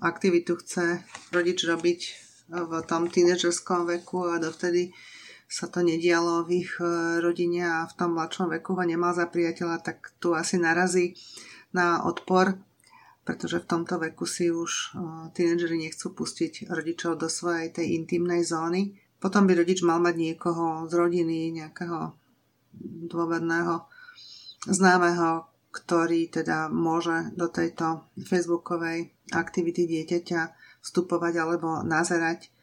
aktivitu 0.00 0.56
chce 0.58 1.04
rodič 1.30 1.62
robiť 1.66 2.00
v 2.48 2.72
tom 2.84 3.08
tínedžerskom 3.08 3.88
veku 3.88 4.28
a 4.28 4.42
dovtedy 4.42 4.92
sa 5.48 5.70
to 5.70 5.84
nedialo 5.86 6.42
v 6.44 6.66
ich 6.66 6.72
e, 6.80 7.20
rodine 7.20 7.62
a 7.62 7.78
v 7.86 7.94
tom 7.94 8.16
mladšom 8.16 8.50
veku 8.58 8.74
ho 8.74 8.82
nemal 8.82 9.14
za 9.14 9.28
priateľa, 9.28 9.86
tak 9.86 10.16
tu 10.18 10.34
asi 10.34 10.58
narazí 10.58 11.14
na 11.70 12.02
odpor, 12.02 12.58
pretože 13.22 13.62
v 13.62 13.68
tomto 13.68 14.00
veku 14.02 14.26
si 14.26 14.50
už 14.50 14.72
e, 14.72 14.86
tínedžeri 15.30 15.78
nechcú 15.78 16.10
pustiť 16.10 16.68
rodičov 16.68 17.20
do 17.20 17.30
svojej 17.30 17.70
tej 17.70 17.94
intimnej 18.02 18.42
zóny. 18.42 18.98
Potom 19.22 19.46
by 19.46 19.62
rodič 19.62 19.86
mal 19.86 20.02
mať 20.02 20.14
niekoho 20.18 20.90
z 20.90 20.92
rodiny, 20.96 21.54
nejakého 21.54 22.12
dôverného 23.06 23.86
známeho, 24.66 25.53
ktorý 25.74 26.30
teda 26.30 26.70
môže 26.70 27.34
do 27.34 27.50
tejto 27.50 28.06
facebookovej 28.22 29.10
aktivity 29.34 29.90
dieťaťa 29.90 30.40
vstupovať 30.86 31.34
alebo 31.42 31.82
nazerať 31.82 32.54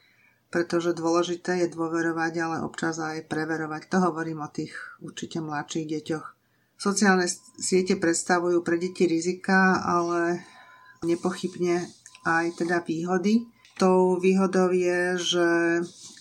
pretože 0.51 0.91
dôležité 0.91 1.63
je 1.63 1.71
dôverovať, 1.71 2.33
ale 2.43 2.57
občas 2.59 2.99
aj 2.99 3.31
preverovať. 3.31 3.87
To 3.87 3.97
hovorím 4.11 4.43
o 4.43 4.51
tých 4.51 4.75
určite 4.99 5.39
mladších 5.39 5.87
deťoch. 5.87 6.25
Sociálne 6.75 7.25
siete 7.55 7.95
predstavujú 7.95 8.59
pre 8.59 8.75
deti 8.75 9.07
rizika, 9.07 9.79
ale 9.79 10.43
nepochybne 11.07 11.87
aj 12.27 12.59
teda 12.59 12.83
výhody. 12.83 13.47
Tou 13.79 14.19
výhodou 14.19 14.69
je, 14.75 15.15
že 15.17 15.47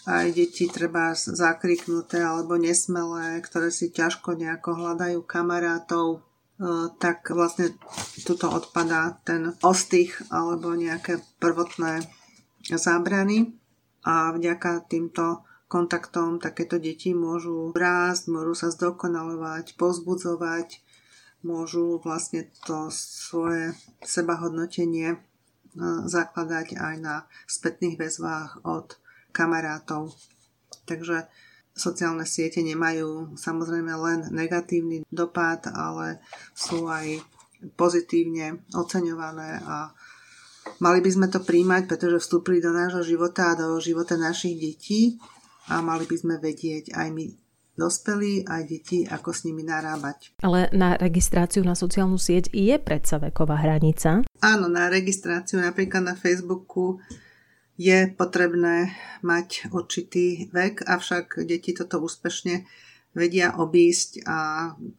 aj 0.06 0.26
deti 0.32 0.70
treba 0.70 1.12
zakriknuté 1.18 2.22
alebo 2.22 2.54
nesmelé, 2.54 3.42
ktoré 3.42 3.74
si 3.74 3.90
ťažko 3.90 4.38
nejako 4.38 4.78
hľadajú 4.78 5.26
kamarátov, 5.26 6.22
tak 7.00 7.32
vlastne 7.32 7.72
tuto 8.28 8.52
odpadá 8.52 9.16
ten 9.24 9.56
ostých 9.64 10.20
alebo 10.28 10.76
nejaké 10.76 11.24
prvotné 11.40 12.04
zábrany 12.68 13.56
a 14.04 14.36
vďaka 14.36 14.84
týmto 14.84 15.40
kontaktom 15.70 16.42
takéto 16.42 16.76
deti 16.76 17.14
môžu 17.14 17.70
rásť, 17.72 18.28
môžu 18.28 18.52
sa 18.58 18.68
zdokonalovať, 18.74 19.78
pozbudzovať, 19.78 20.82
môžu 21.46 22.02
vlastne 22.02 22.50
to 22.66 22.90
svoje 22.90 23.72
sebahodnotenie 24.02 25.14
e, 25.14 25.18
zakladať 26.10 26.74
aj 26.74 26.94
na 26.98 27.14
spätných 27.46 27.96
väzvách 27.96 28.66
od 28.66 28.98
kamarátov. 29.30 30.12
Takže 30.90 31.30
sociálne 31.80 32.28
siete 32.28 32.60
nemajú 32.60 33.32
samozrejme 33.40 33.92
len 33.96 34.18
negatívny 34.28 35.08
dopad, 35.08 35.64
ale 35.72 36.20
sú 36.52 36.84
aj 36.84 37.24
pozitívne 37.80 38.68
oceňované 38.76 39.64
a 39.64 39.96
Mali 40.80 41.00
by 41.00 41.10
sme 41.12 41.26
to 41.28 41.40
príjmať, 41.40 41.88
pretože 41.88 42.20
vstúpili 42.20 42.60
do 42.60 42.72
nášho 42.72 43.04
života 43.04 43.52
a 43.52 43.58
do 43.58 43.76
života 43.80 44.16
našich 44.16 44.56
detí 44.60 45.16
a 45.72 45.80
mali 45.80 46.04
by 46.04 46.16
sme 46.16 46.34
vedieť 46.36 46.96
aj 46.96 47.08
my 47.12 47.26
dospelí, 47.76 48.44
aj 48.44 48.62
deti, 48.68 49.08
ako 49.08 49.32
s 49.32 49.48
nimi 49.48 49.64
narábať. 49.64 50.36
Ale 50.44 50.68
na 50.76 51.00
registráciu 51.00 51.64
na 51.64 51.72
sociálnu 51.72 52.20
sieť 52.20 52.52
je 52.52 52.76
predsa 52.76 53.16
veková 53.16 53.56
hranica? 53.56 54.20
Áno, 54.44 54.66
na 54.68 54.92
registráciu 54.92 55.64
napríklad 55.64 56.04
na 56.04 56.12
Facebooku 56.12 57.00
je 57.80 58.12
potrebné 58.12 58.92
mať 59.24 59.72
určitý 59.72 60.52
vek, 60.52 60.84
avšak 60.84 61.40
deti 61.48 61.72
toto 61.72 62.04
úspešne 62.04 62.68
vedia 63.16 63.56
obísť 63.56 64.28
a 64.28 64.38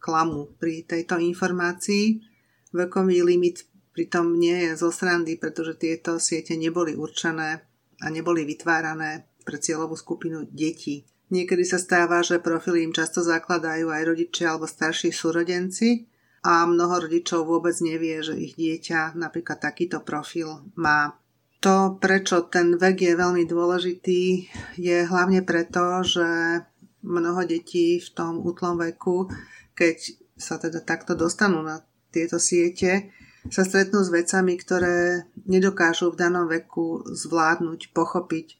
klamu 0.02 0.50
pri 0.58 0.82
tejto 0.82 1.22
informácii. 1.22 2.18
Vekový 2.74 3.22
limit 3.22 3.70
pritom 3.94 4.34
nie 4.34 4.66
je 4.66 4.74
zo 4.74 4.90
srandy, 4.90 5.38
pretože 5.38 5.78
tieto 5.78 6.18
siete 6.18 6.58
neboli 6.58 6.98
určené 6.98 7.62
a 8.02 8.06
neboli 8.10 8.42
vytvárané 8.42 9.30
pre 9.46 9.62
cieľovú 9.62 9.94
skupinu 9.94 10.50
detí. 10.50 11.06
Niekedy 11.30 11.62
sa 11.62 11.78
stáva, 11.78 12.20
že 12.20 12.42
profily 12.42 12.82
im 12.82 12.92
často 12.92 13.22
zakladajú 13.22 13.94
aj 13.94 14.02
rodičia 14.04 14.52
alebo 14.52 14.66
starší 14.66 15.14
súrodenci 15.14 16.10
a 16.42 16.66
mnoho 16.66 17.06
rodičov 17.06 17.46
vôbec 17.46 17.78
nevie, 17.78 18.20
že 18.26 18.34
ich 18.34 18.58
dieťa 18.58 19.14
napríklad 19.14 19.62
takýto 19.62 20.02
profil 20.02 20.66
má. 20.74 21.21
To, 21.62 21.94
prečo 21.94 22.50
ten 22.50 22.74
vek 22.74 23.06
je 23.06 23.14
veľmi 23.14 23.46
dôležitý, 23.46 24.50
je 24.82 24.96
hlavne 25.06 25.46
preto, 25.46 26.02
že 26.02 26.26
mnoho 27.06 27.46
detí 27.46 28.02
v 28.02 28.08
tom 28.10 28.42
útlom 28.42 28.82
veku, 28.82 29.30
keď 29.78 29.96
sa 30.34 30.58
teda 30.58 30.82
takto 30.82 31.14
dostanú 31.14 31.62
na 31.62 31.86
tieto 32.10 32.42
siete, 32.42 33.14
sa 33.46 33.62
stretnú 33.62 34.02
s 34.02 34.10
vecami, 34.10 34.58
ktoré 34.58 35.26
nedokážu 35.46 36.10
v 36.10 36.18
danom 36.18 36.46
veku 36.50 37.06
zvládnuť, 37.06 37.94
pochopiť. 37.94 38.58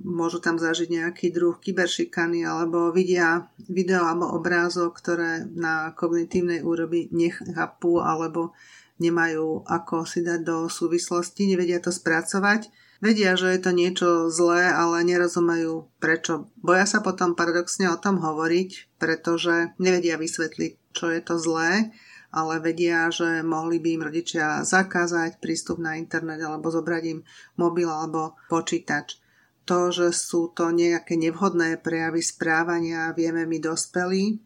Môžu 0.00 0.40
tam 0.40 0.56
zažiť 0.56 0.88
nejaký 0.88 1.36
druh 1.36 1.60
kyberšikany 1.60 2.48
alebo 2.48 2.92
vidia 2.96 3.52
video 3.68 4.08
alebo 4.08 4.32
obrázok, 4.32 4.92
ktoré 4.96 5.44
na 5.52 5.92
kognitívnej 5.92 6.64
úrobi 6.64 7.12
nechápu 7.12 8.00
alebo 8.00 8.56
nemajú 9.02 9.66
ako 9.66 10.06
si 10.06 10.22
dať 10.22 10.46
do 10.46 10.56
súvislosti, 10.70 11.50
nevedia 11.50 11.82
to 11.82 11.90
spracovať. 11.90 12.70
Vedia, 13.02 13.34
že 13.34 13.50
je 13.50 13.60
to 13.60 13.74
niečo 13.74 14.08
zlé, 14.30 14.70
ale 14.70 15.02
nerozumejú 15.02 15.90
prečo. 15.98 16.46
Boja 16.62 16.86
sa 16.86 17.02
potom 17.02 17.34
paradoxne 17.34 17.90
o 17.90 17.98
tom 17.98 18.22
hovoriť, 18.22 18.94
pretože 19.02 19.74
nevedia 19.82 20.14
vysvetliť, 20.14 20.94
čo 20.94 21.10
je 21.10 21.20
to 21.20 21.34
zlé 21.34 21.90
ale 22.32 22.64
vedia, 22.64 23.12
že 23.12 23.44
mohli 23.44 23.76
by 23.76 23.88
im 23.92 24.06
rodičia 24.08 24.64
zakázať 24.64 25.36
prístup 25.36 25.76
na 25.76 26.00
internet 26.00 26.40
alebo 26.40 26.72
zobrať 26.72 27.02
im 27.12 27.20
mobil 27.60 27.86
alebo 27.86 28.40
počítač. 28.48 29.20
To, 29.68 29.92
že 29.94 30.10
sú 30.10 30.50
to 30.50 30.72
nejaké 30.72 31.14
nevhodné 31.14 31.78
prejavy 31.78 32.24
správania, 32.24 33.14
vieme 33.14 33.46
my 33.46 33.62
dospelí 33.62 34.40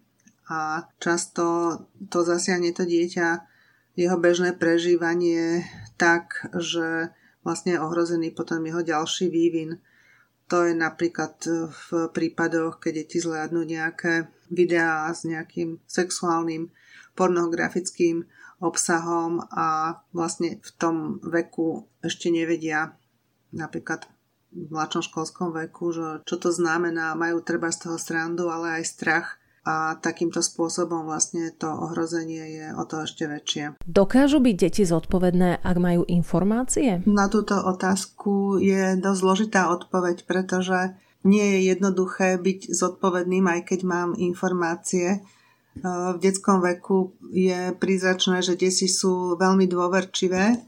a 0.51 0.85
často 0.99 1.79
to 2.11 2.21
zasiahne 2.27 2.75
to 2.75 2.85
dieťa 2.85 3.56
jeho 3.97 4.21
bežné 4.21 4.53
prežívanie 4.53 5.65
tak, 5.97 6.53
že 6.53 7.11
vlastne 7.41 7.75
je 7.75 7.83
ohrozený 7.83 8.37
potom 8.37 8.61
jeho 8.63 8.85
ďalší 8.85 9.33
vývin. 9.33 9.81
To 10.47 10.63
je 10.63 10.77
napríklad 10.77 11.43
v 11.73 11.89
prípadoch, 12.13 12.79
keď 12.79 13.03
deti 13.03 13.19
zhľadnú 13.19 13.67
nejaké 13.67 14.31
videá 14.53 15.11
s 15.11 15.27
nejakým 15.27 15.83
sexuálnym 15.91 16.71
pornografickým 17.19 18.29
obsahom 18.63 19.43
a 19.51 19.99
vlastne 20.13 20.63
v 20.63 20.71
tom 20.77 20.97
veku 21.25 21.89
ešte 22.05 22.31
nevedia 22.31 22.95
napríklad 23.51 24.07
v 24.53 24.73
mladšom 24.73 25.03
školskom 25.05 25.53
veku, 25.53 25.93
že 25.93 26.07
čo 26.25 26.37
to 26.41 26.49
znamená, 26.49 27.13
majú 27.19 27.45
treba 27.45 27.69
z 27.69 27.89
toho 27.89 27.99
srandu, 28.01 28.49
ale 28.49 28.81
aj 28.81 28.85
strach 28.89 29.27
a 29.67 29.99
takýmto 29.99 30.47
spôsobom 30.47 31.11
vlastne 31.11 31.51
to 31.51 31.67
ohrozenie 31.67 32.63
je 32.63 32.67
o 32.79 32.87
to 32.87 33.03
ešte 33.03 33.27
väčšie. 33.27 33.83
Dokážu 33.83 34.39
byť 34.39 34.55
deti 34.55 34.87
zodpovedné, 34.87 35.59
ak 35.59 35.77
majú 35.83 36.07
informácie? 36.07 37.03
Na 37.03 37.27
túto 37.27 37.59
otázku 37.59 38.63
je 38.63 38.95
dosť 38.95 39.19
zložitá 39.19 39.75
odpoveď, 39.75 40.23
pretože 40.23 40.95
Nie 41.27 41.59
je 41.59 41.75
jednoduché 41.75 42.39
byť 42.39 42.71
zodpovedným, 42.71 43.51
aj 43.51 43.61
keď 43.67 43.81
mám 43.83 44.11
informácie. 44.15 45.27
V 45.83 46.17
detskom 46.23 46.63
veku 46.63 47.19
je 47.35 47.75
prízračné, 47.75 48.47
že 48.47 48.55
deti 48.55 48.87
sú 48.87 49.35
veľmi 49.35 49.67
dôverčivé. 49.67 50.63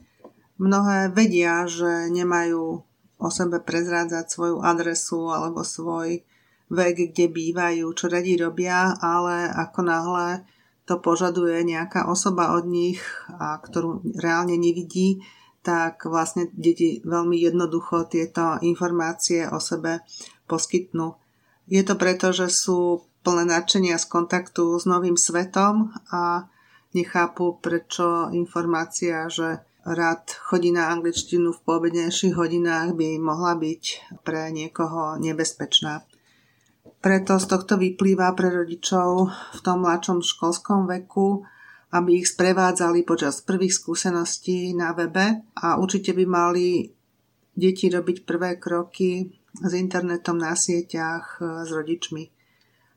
Mnohé 0.59 1.15
vedia, 1.15 1.63
že 1.71 2.11
nemajú 2.11 2.83
o 3.19 3.29
sebe 3.31 3.63
prezrádzať 3.63 4.27
svoju 4.27 4.57
adresu 4.59 5.31
alebo 5.31 5.63
svoj 5.63 6.27
vek, 6.69 7.13
kde 7.13 7.27
bývajú, 7.33 7.87
čo 7.97 8.07
radi 8.09 8.37
robia, 8.37 8.97
ale 9.01 9.49
ako 9.49 9.81
náhle 9.85 10.29
to 10.89 10.97
požaduje 11.05 11.69
nejaká 11.69 12.09
osoba 12.09 12.57
od 12.57 12.65
nich, 12.65 13.01
a 13.29 13.61
ktorú 13.61 14.01
reálne 14.17 14.57
nevidí, 14.57 15.21
tak 15.61 16.09
vlastne 16.09 16.49
deti 16.57 17.05
veľmi 17.05 17.37
jednoducho 17.37 18.09
tieto 18.09 18.57
informácie 18.65 19.45
o 19.53 19.61
sebe 19.61 20.01
poskytnú. 20.49 21.21
Je 21.69 21.85
to 21.85 22.01
preto, 22.01 22.33
že 22.33 22.49
sú 22.49 23.05
plné 23.21 23.45
nadšenia 23.45 24.01
z 24.01 24.09
kontaktu 24.09 24.81
s 24.81 24.89
novým 24.89 25.21
svetom 25.21 25.93
a 26.09 26.49
nechápu, 26.97 27.61
prečo 27.61 28.33
informácia, 28.33 29.29
že 29.29 29.61
rád 29.85 30.33
chodí 30.49 30.73
na 30.73 30.89
angličtinu 30.89 31.53
v 31.53 31.63
poobednejších 31.69 32.33
hodinách 32.33 32.97
by 32.97 33.21
mohla 33.21 33.53
byť 33.61 33.85
pre 34.25 34.49
niekoho 34.49 35.21
nebezpečná. 35.21 36.08
Preto 36.99 37.39
z 37.39 37.47
tohto 37.47 37.79
vyplýva 37.79 38.35
pre 38.35 38.51
rodičov 38.51 39.31
v 39.31 39.61
tom 39.63 39.87
mladšom 39.87 40.19
školskom 40.19 40.91
veku, 40.91 41.47
aby 41.95 42.19
ich 42.19 42.29
sprevádzali 42.35 43.07
počas 43.07 43.39
prvých 43.41 43.71
skúseností 43.71 44.75
na 44.75 44.91
webe 44.91 45.47
a 45.55 45.79
určite 45.79 46.11
by 46.11 46.25
mali 46.27 46.91
deti 47.55 47.87
robiť 47.87 48.27
prvé 48.27 48.59
kroky 48.59 49.31
s 49.63 49.73
internetom 49.79 50.43
na 50.43 50.59
sieťach 50.59 51.39
e, 51.39 51.67
s 51.67 51.71
rodičmi. 51.71 52.25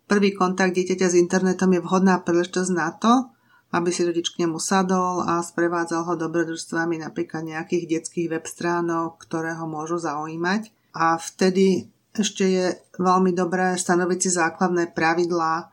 Prvý 0.09 0.35
kontakt 0.35 0.75
dieťaťa 0.75 1.07
s 1.07 1.15
internetom 1.15 1.71
je 1.71 1.81
vhodná 1.81 2.19
príležitosť 2.19 2.71
na 2.73 2.89
to, 2.91 3.31
aby 3.71 3.89
si 3.93 4.03
rodič 4.03 4.35
k 4.35 4.43
nemu 4.43 4.59
sadol 4.59 5.23
a 5.23 5.39
sprevádzal 5.39 6.03
ho 6.03 6.13
dobrodružstvami 6.19 6.99
napríklad 6.99 7.47
nejakých 7.47 7.85
detských 7.87 8.27
web 8.27 8.43
stránok, 8.43 9.23
ktoré 9.23 9.55
ho 9.55 9.63
môžu 9.69 9.95
zaujímať. 10.03 10.67
A 10.91 11.15
vtedy 11.15 11.87
ešte 12.11 12.43
je 12.43 12.65
veľmi 12.99 13.31
dobré 13.31 13.75
stanoviť 13.79 14.19
si 14.19 14.29
základné 14.35 14.91
pravidlá, 14.91 15.71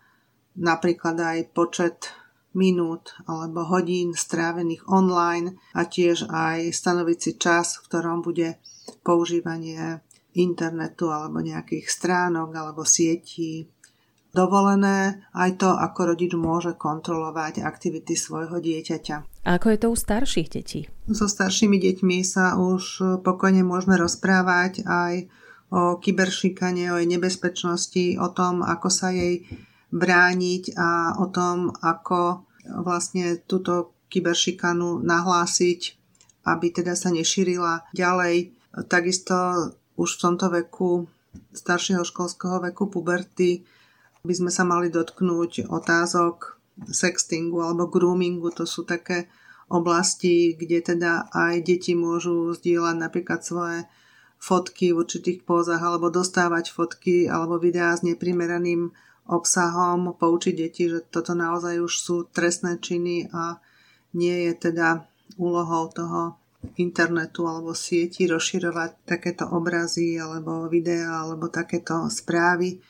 napríklad 0.58 1.16
aj 1.18 1.38
počet 1.54 2.14
minút 2.54 3.14
alebo 3.28 3.66
hodín 3.68 4.16
strávených 4.16 4.86
online 4.90 5.58
a 5.74 5.86
tiež 5.86 6.26
aj 6.30 6.74
stanoviť 6.74 7.18
si 7.18 7.32
čas, 7.38 7.78
v 7.78 7.84
ktorom 7.86 8.18
bude 8.24 8.58
používanie 9.04 10.02
internetu 10.34 11.10
alebo 11.10 11.42
nejakých 11.42 11.86
stránok 11.86 12.50
alebo 12.54 12.82
sietí 12.86 13.68
dovolené, 14.28 15.24
aj 15.34 15.50
to, 15.58 15.70
ako 15.72 16.14
rodič 16.14 16.32
môže 16.36 16.76
kontrolovať 16.76 17.64
aktivity 17.64 18.14
svojho 18.14 18.60
dieťaťa. 18.60 19.16
A 19.48 19.56
ako 19.56 19.66
je 19.72 19.78
to 19.80 19.88
u 19.88 19.96
starších 19.96 20.48
detí? 20.52 20.80
So 21.08 21.26
staršími 21.26 21.80
deťmi 21.80 22.18
sa 22.22 22.60
už 22.60 23.18
pokojne 23.24 23.64
môžeme 23.64 23.96
rozprávať 23.96 24.84
aj 24.84 25.32
o 25.68 26.00
kyberšikane, 26.00 26.92
o 26.92 26.96
jej 26.96 27.08
nebezpečnosti, 27.08 28.16
o 28.16 28.28
tom, 28.32 28.64
ako 28.64 28.88
sa 28.88 29.12
jej 29.12 29.44
brániť 29.92 30.76
a 30.76 31.16
o 31.20 31.28
tom, 31.28 31.72
ako 31.80 32.44
vlastne 32.84 33.40
túto 33.44 33.96
kyberšikanu 34.08 35.04
nahlásiť, 35.04 35.80
aby 36.48 36.66
teda 36.72 36.96
sa 36.96 37.12
nešírila 37.12 37.88
ďalej. 37.92 38.56
Takisto 38.88 39.36
už 39.96 40.08
v 40.16 40.20
tomto 40.20 40.46
veku, 40.48 41.08
staršieho 41.52 42.04
školského 42.04 42.64
veku 42.64 42.88
puberty, 42.88 43.64
by 44.24 44.34
sme 44.34 44.50
sa 44.52 44.64
mali 44.64 44.88
dotknúť 44.92 45.68
otázok 45.68 46.60
sextingu 46.88 47.64
alebo 47.64 47.90
groomingu. 47.90 48.52
To 48.56 48.64
sú 48.64 48.84
také 48.84 49.28
oblasti, 49.68 50.56
kde 50.56 50.94
teda 50.94 51.28
aj 51.32 51.64
deti 51.64 51.92
môžu 51.92 52.56
zdieľať 52.56 52.96
napríklad 52.96 53.40
svoje 53.44 53.84
fotky 54.38 54.94
v 54.94 55.02
určitých 55.02 55.42
pózach 55.42 55.82
alebo 55.82 56.08
dostávať 56.08 56.70
fotky 56.70 57.26
alebo 57.26 57.58
videá 57.58 57.92
s 57.94 58.06
neprimeraným 58.06 58.94
obsahom, 59.28 60.16
poučiť 60.16 60.54
deti, 60.56 60.88
že 60.88 61.04
toto 61.04 61.36
naozaj 61.36 61.84
už 61.84 61.92
sú 61.92 62.16
trestné 62.32 62.80
činy 62.80 63.28
a 63.28 63.60
nie 64.16 64.48
je 64.48 64.72
teda 64.72 65.04
úlohou 65.36 65.92
toho 65.92 66.40
internetu 66.80 67.44
alebo 67.46 67.76
sieti 67.76 68.26
rozširovať 68.26 69.04
takéto 69.04 69.46
obrazy 69.52 70.16
alebo 70.16 70.66
videá 70.66 71.22
alebo 71.22 71.52
takéto 71.52 72.08
správy. 72.08 72.80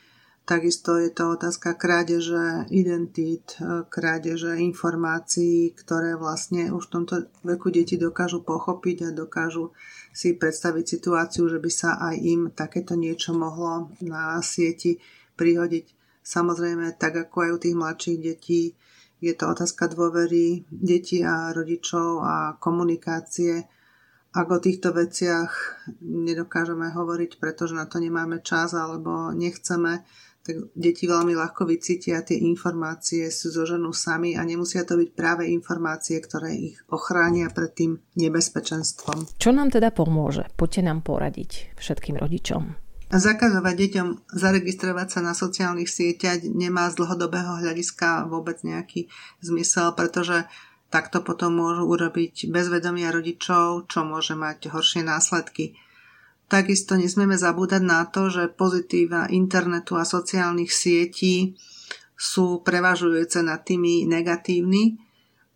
Takisto 0.49 0.97
je 0.97 1.13
to 1.13 1.37
otázka 1.37 1.77
krádeže 1.77 2.65
identít, 2.73 3.53
krádeže 3.93 4.57
informácií, 4.57 5.77
ktoré 5.77 6.17
vlastne 6.17 6.73
už 6.73 6.89
v 6.89 6.93
tomto 6.97 7.15
veku 7.45 7.69
deti 7.69 8.01
dokážu 8.01 8.41
pochopiť 8.41 8.97
a 9.05 9.09
dokážu 9.13 9.77
si 10.09 10.33
predstaviť 10.33 10.85
situáciu, 10.89 11.45
že 11.45 11.61
by 11.61 11.69
sa 11.69 12.01
aj 12.01 12.15
im 12.25 12.41
takéto 12.49 12.97
niečo 12.97 13.37
mohlo 13.37 13.93
na 14.01 14.41
sieti 14.41 14.97
prihodiť. 15.37 15.85
Samozrejme, 16.25 16.97
tak 16.97 17.29
ako 17.29 17.35
aj 17.45 17.51
u 17.53 17.59
tých 17.61 17.75
mladších 17.77 18.17
detí, 18.17 18.73
je 19.21 19.33
to 19.37 19.53
otázka 19.53 19.85
dôvery 19.93 20.65
detí 20.73 21.21
a 21.21 21.53
rodičov 21.53 22.25
a 22.25 22.57
komunikácie. 22.57 23.69
Ak 24.29 24.49
o 24.49 24.57
týchto 24.57 24.97
veciach 24.97 25.49
nedokážeme 26.01 26.89
hovoriť, 26.89 27.37
pretože 27.37 27.77
na 27.77 27.85
to 27.85 28.01
nemáme 28.01 28.41
čas 28.41 28.73
alebo 28.73 29.29
nechceme, 29.29 30.05
tak 30.49 30.73
deti 30.73 31.05
veľmi 31.05 31.37
ľahko 31.37 31.69
vycítia 31.69 32.25
tie 32.25 32.41
informácie, 32.41 33.29
sú 33.29 33.53
zoženú 33.53 33.93
sami 33.93 34.33
a 34.33 34.41
nemusia 34.41 34.81
to 34.81 34.97
byť 34.97 35.09
práve 35.13 35.45
informácie, 35.45 36.17
ktoré 36.17 36.73
ich 36.73 36.81
ochránia 36.89 37.53
pred 37.53 37.69
tým 37.69 37.91
nebezpečenstvom. 38.17 39.37
Čo 39.37 39.53
nám 39.53 39.69
teda 39.69 39.93
pomôže? 39.93 40.49
Poďte 40.57 40.89
nám 40.89 41.05
poradiť 41.05 41.77
všetkým 41.77 42.17
rodičom. 42.17 42.73
Zakazovať 43.09 43.75
deťom 43.77 44.07
zaregistrovať 44.33 45.07
sa 45.09 45.19
na 45.21 45.33
sociálnych 45.37 45.89
sieťach 45.89 46.45
nemá 46.45 46.89
z 46.89 46.97
dlhodobého 47.01 47.61
hľadiska 47.61 48.25
vôbec 48.29 48.61
nejaký 48.65 49.09
zmysel, 49.41 49.93
pretože 49.93 50.49
takto 50.89 51.21
potom 51.21 51.57
môžu 51.57 51.89
urobiť 51.89 52.49
bezvedomia 52.49 53.13
rodičov, 53.13 53.89
čo 53.89 54.01
môže 54.01 54.33
mať 54.33 54.73
horšie 54.73 55.05
následky. 55.05 55.77
Takisto 56.49 56.97
nesmieme 56.97 57.37
zabúdať 57.37 57.85
na 57.85 58.09
to, 58.09 58.33
že 58.33 58.49
pozitíva 58.49 59.29
internetu 59.29 59.93
a 60.01 60.03
sociálnych 60.03 60.73
sietí 60.73 61.53
sú 62.17 62.65
prevažujúce 62.65 63.45
nad 63.45 63.61
tými 63.61 64.09
negatívny 64.09 64.97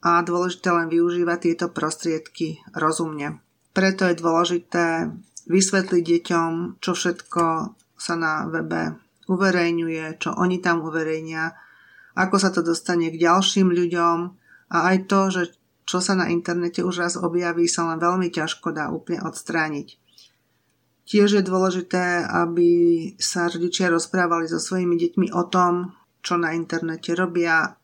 a 0.06 0.22
dôležité 0.22 0.70
len 0.70 0.88
využívať 0.94 1.38
tieto 1.50 1.66
prostriedky 1.74 2.62
rozumne. 2.78 3.42
Preto 3.74 4.06
je 4.06 4.22
dôležité 4.22 5.10
vysvetliť 5.50 6.04
deťom, 6.06 6.52
čo 6.78 6.92
všetko 6.94 7.44
sa 7.98 8.14
na 8.14 8.46
webe 8.46 8.94
uverejňuje, 9.26 10.22
čo 10.22 10.36
oni 10.36 10.62
tam 10.62 10.86
uverejnia, 10.86 11.56
ako 12.14 12.36
sa 12.38 12.54
to 12.54 12.62
dostane 12.62 13.10
k 13.10 13.18
ďalším 13.18 13.72
ľuďom 13.74 14.18
a 14.70 14.78
aj 14.94 14.98
to, 15.10 15.20
že 15.34 15.44
čo 15.84 16.00
sa 16.00 16.16
na 16.16 16.32
internete 16.32 16.86
už 16.86 16.96
raz 17.02 17.14
objaví, 17.20 17.68
sa 17.68 17.92
len 17.92 18.00
veľmi 18.00 18.32
ťažko 18.32 18.72
dá 18.72 18.88
úplne 18.94 19.26
odstrániť. 19.26 20.03
Tiež 21.04 21.40
je 21.40 21.44
dôležité, 21.44 22.24
aby 22.24 22.70
sa 23.20 23.52
rodičia 23.52 23.92
rozprávali 23.92 24.48
so 24.48 24.58
svojimi 24.58 24.96
deťmi 24.96 25.28
o 25.36 25.44
tom, 25.52 25.92
čo 26.24 26.40
na 26.40 26.56
internete 26.56 27.12
robia, 27.12 27.76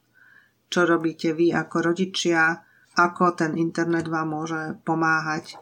čo 0.71 0.87
robíte 0.87 1.35
vy 1.35 1.51
ako 1.51 1.91
rodičia, 1.91 2.63
ako 2.95 3.35
ten 3.35 3.59
internet 3.59 4.07
vám 4.07 4.31
môže 4.31 4.79
pomáhať 4.87 5.59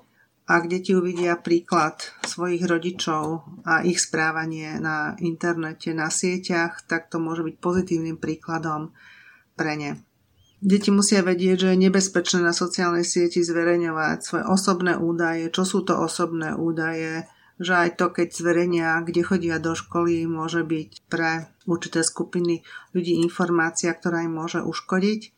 ak 0.48 0.72
deti 0.72 0.96
uvidia 0.96 1.36
príklad 1.36 2.00
svojich 2.24 2.63
rodičov 2.63 3.43
a 3.67 3.84
ich 3.84 4.00
správanie 4.00 4.80
na 4.80 5.20
internete, 5.20 5.91
na 5.91 6.08
sieťach, 6.08 6.88
tak 6.88 7.12
to 7.12 7.20
môže 7.20 7.43
byť 7.43 7.56
pozitívnym 7.60 8.15
príkladom 8.15 8.96
pre 9.60 9.76
ne. 9.76 9.91
Deti 10.63 10.88
musia 10.89 11.20
vedieť, 11.20 11.67
že 11.67 11.70
je 11.76 11.84
nebezpečné 11.84 12.39
na 12.41 12.56
sociálnej 12.56 13.04
sieti 13.04 13.43
zverejňovať 13.43 14.17
svoje 14.24 14.43
osobné 14.48 14.96
údaje, 14.96 15.52
čo 15.52 15.67
sú 15.67 15.84
to 15.84 16.00
osobné 16.00 16.56
údaje, 16.56 17.28
že 17.58 17.74
aj 17.74 17.89
to, 17.98 18.13
keď 18.13 18.28
zverejnia, 18.34 19.02
kde 19.02 19.22
chodia 19.26 19.58
do 19.58 19.74
školy, 19.74 20.30
môže 20.30 20.62
byť 20.62 20.91
pre 21.10 21.50
určité 21.65 22.06
skupiny 22.06 22.62
ľudí 22.93 23.22
informácia, 23.22 23.89
ktorá 23.93 24.26
im 24.26 24.38
môže 24.38 24.62
uškodiť 24.62 25.38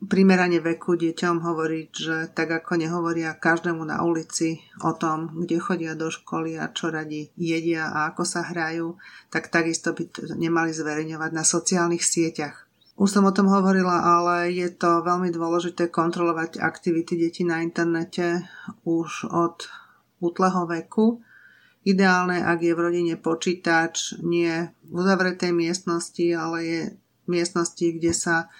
primerane 0.00 0.64
veku 0.64 0.96
deťom 0.96 1.44
hovoriť, 1.44 1.88
že 1.92 2.16
tak 2.32 2.48
ako 2.48 2.80
nehovoria 2.80 3.36
každému 3.36 3.84
na 3.84 4.00
ulici 4.00 4.64
o 4.80 4.96
tom, 4.96 5.44
kde 5.44 5.60
chodia 5.60 5.92
do 5.92 6.08
školy 6.08 6.56
a 6.56 6.72
čo 6.72 6.88
radi 6.88 7.28
jedia 7.36 7.92
a 7.92 8.08
ako 8.08 8.24
sa 8.24 8.48
hrajú, 8.48 8.96
tak 9.28 9.52
takisto 9.52 9.92
by 9.92 10.08
nemali 10.40 10.72
zverejňovať 10.72 11.30
na 11.36 11.44
sociálnych 11.44 12.00
sieťach. 12.00 12.64
Už 12.96 13.08
som 13.12 13.24
o 13.28 13.32
tom 13.32 13.48
hovorila, 13.48 14.04
ale 14.04 14.52
je 14.52 14.68
to 14.72 15.04
veľmi 15.04 15.32
dôležité 15.32 15.88
kontrolovať 15.88 16.60
aktivity 16.60 17.16
detí 17.16 17.44
na 17.44 17.64
internete 17.64 18.44
už 18.84 19.28
od 19.28 19.68
útleho 20.20 20.68
veku. 20.68 21.20
Ideálne, 21.80 22.44
ak 22.44 22.60
je 22.60 22.76
v 22.76 22.84
rodine 22.84 23.14
počítač, 23.16 24.20
nie 24.20 24.68
v 24.84 24.92
uzavretej 24.92 25.48
miestnosti, 25.56 26.26
ale 26.36 26.56
je 26.60 26.80
v 27.24 27.26
miestnosti, 27.28 27.86
kde 27.96 28.12
sa 28.12 28.52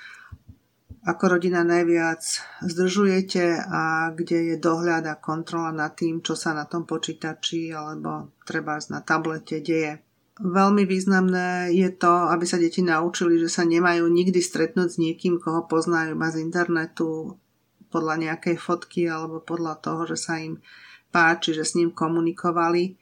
ako 1.00 1.36
rodina 1.36 1.64
najviac 1.64 2.20
zdržujete 2.60 3.56
a 3.60 4.12
kde 4.12 4.52
je 4.52 4.56
dohľad 4.60 5.04
a 5.08 5.20
kontrola 5.20 5.72
nad 5.72 5.96
tým, 5.96 6.20
čo 6.20 6.36
sa 6.36 6.52
na 6.52 6.68
tom 6.68 6.84
počítači 6.84 7.72
alebo 7.72 8.36
treba 8.44 8.76
na 8.92 9.00
tablete 9.00 9.64
deje. 9.64 10.04
Veľmi 10.40 10.88
významné 10.88 11.72
je 11.76 11.88
to, 11.92 12.32
aby 12.32 12.44
sa 12.48 12.56
deti 12.56 12.80
naučili, 12.80 13.36
že 13.36 13.52
sa 13.52 13.64
nemajú 13.64 14.08
nikdy 14.08 14.40
stretnúť 14.40 14.88
s 14.88 15.00
niekým, 15.00 15.36
koho 15.40 15.68
poznajú 15.68 16.16
iba 16.16 16.28
z 16.32 16.40
internetu 16.40 17.36
podľa 17.92 18.16
nejakej 18.16 18.56
fotky 18.56 19.08
alebo 19.08 19.44
podľa 19.44 19.80
toho, 19.80 20.08
že 20.08 20.16
sa 20.16 20.40
im 20.40 20.60
páči, 21.12 21.52
že 21.56 21.64
s 21.64 21.76
ním 21.76 21.92
komunikovali. 21.92 22.99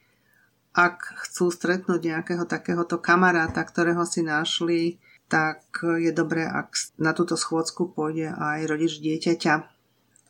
Ak 0.79 1.11
chcú 1.27 1.51
stretnúť 1.51 2.07
nejakého 2.07 2.47
takéhoto 2.47 3.03
kamaráta, 3.03 3.59
ktorého 3.67 4.07
si 4.07 4.23
našli, 4.23 4.95
tak 5.27 5.83
je 5.83 6.15
dobré, 6.15 6.47
ak 6.47 6.95
na 6.95 7.11
túto 7.11 7.35
schôdzku 7.35 7.91
pôjde 7.91 8.31
aj 8.31 8.63
rodič 8.63 9.03
dieťaťa. 9.03 9.53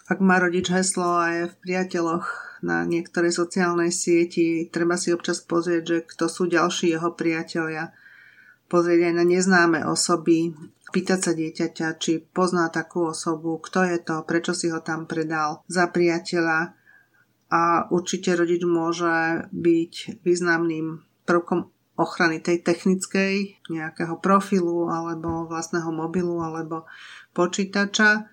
Ak 0.10 0.18
má 0.18 0.42
rodič 0.42 0.74
heslo 0.74 1.22
a 1.22 1.26
je 1.30 1.44
v 1.54 1.60
priateľoch 1.62 2.26
na 2.66 2.82
niektorej 2.82 3.30
sociálnej 3.30 3.94
sieti, 3.94 4.66
treba 4.74 4.98
si 4.98 5.14
občas 5.14 5.38
pozrieť, 5.46 5.84
že 5.86 5.98
kto 6.10 6.26
sú 6.26 6.50
ďalší 6.50 6.98
jeho 6.98 7.14
priatelia, 7.14 7.94
pozrieť 8.74 9.06
aj 9.06 9.14
na 9.22 9.26
neznáme 9.30 9.80
osoby, 9.86 10.58
pýtať 10.90 11.20
sa 11.22 11.32
dieťaťa, 11.38 11.88
či 12.02 12.26
pozná 12.26 12.74
takú 12.74 13.06
osobu, 13.14 13.62
kto 13.62 13.86
je 13.86 14.02
to, 14.02 14.26
prečo 14.26 14.58
si 14.58 14.74
ho 14.74 14.82
tam 14.82 15.06
predal 15.06 15.62
za 15.70 15.86
priateľa 15.94 16.74
a 17.50 17.90
určite 17.90 18.38
rodič 18.38 18.62
môže 18.62 19.50
byť 19.50 20.22
významným 20.22 21.02
prvkom 21.26 21.74
ochrany 22.00 22.40
tej 22.40 22.64
technickej, 22.64 23.60
nejakého 23.68 24.16
profilu 24.24 24.88
alebo 24.88 25.50
vlastného 25.50 25.92
mobilu 25.92 26.40
alebo 26.40 26.88
počítača 27.36 28.30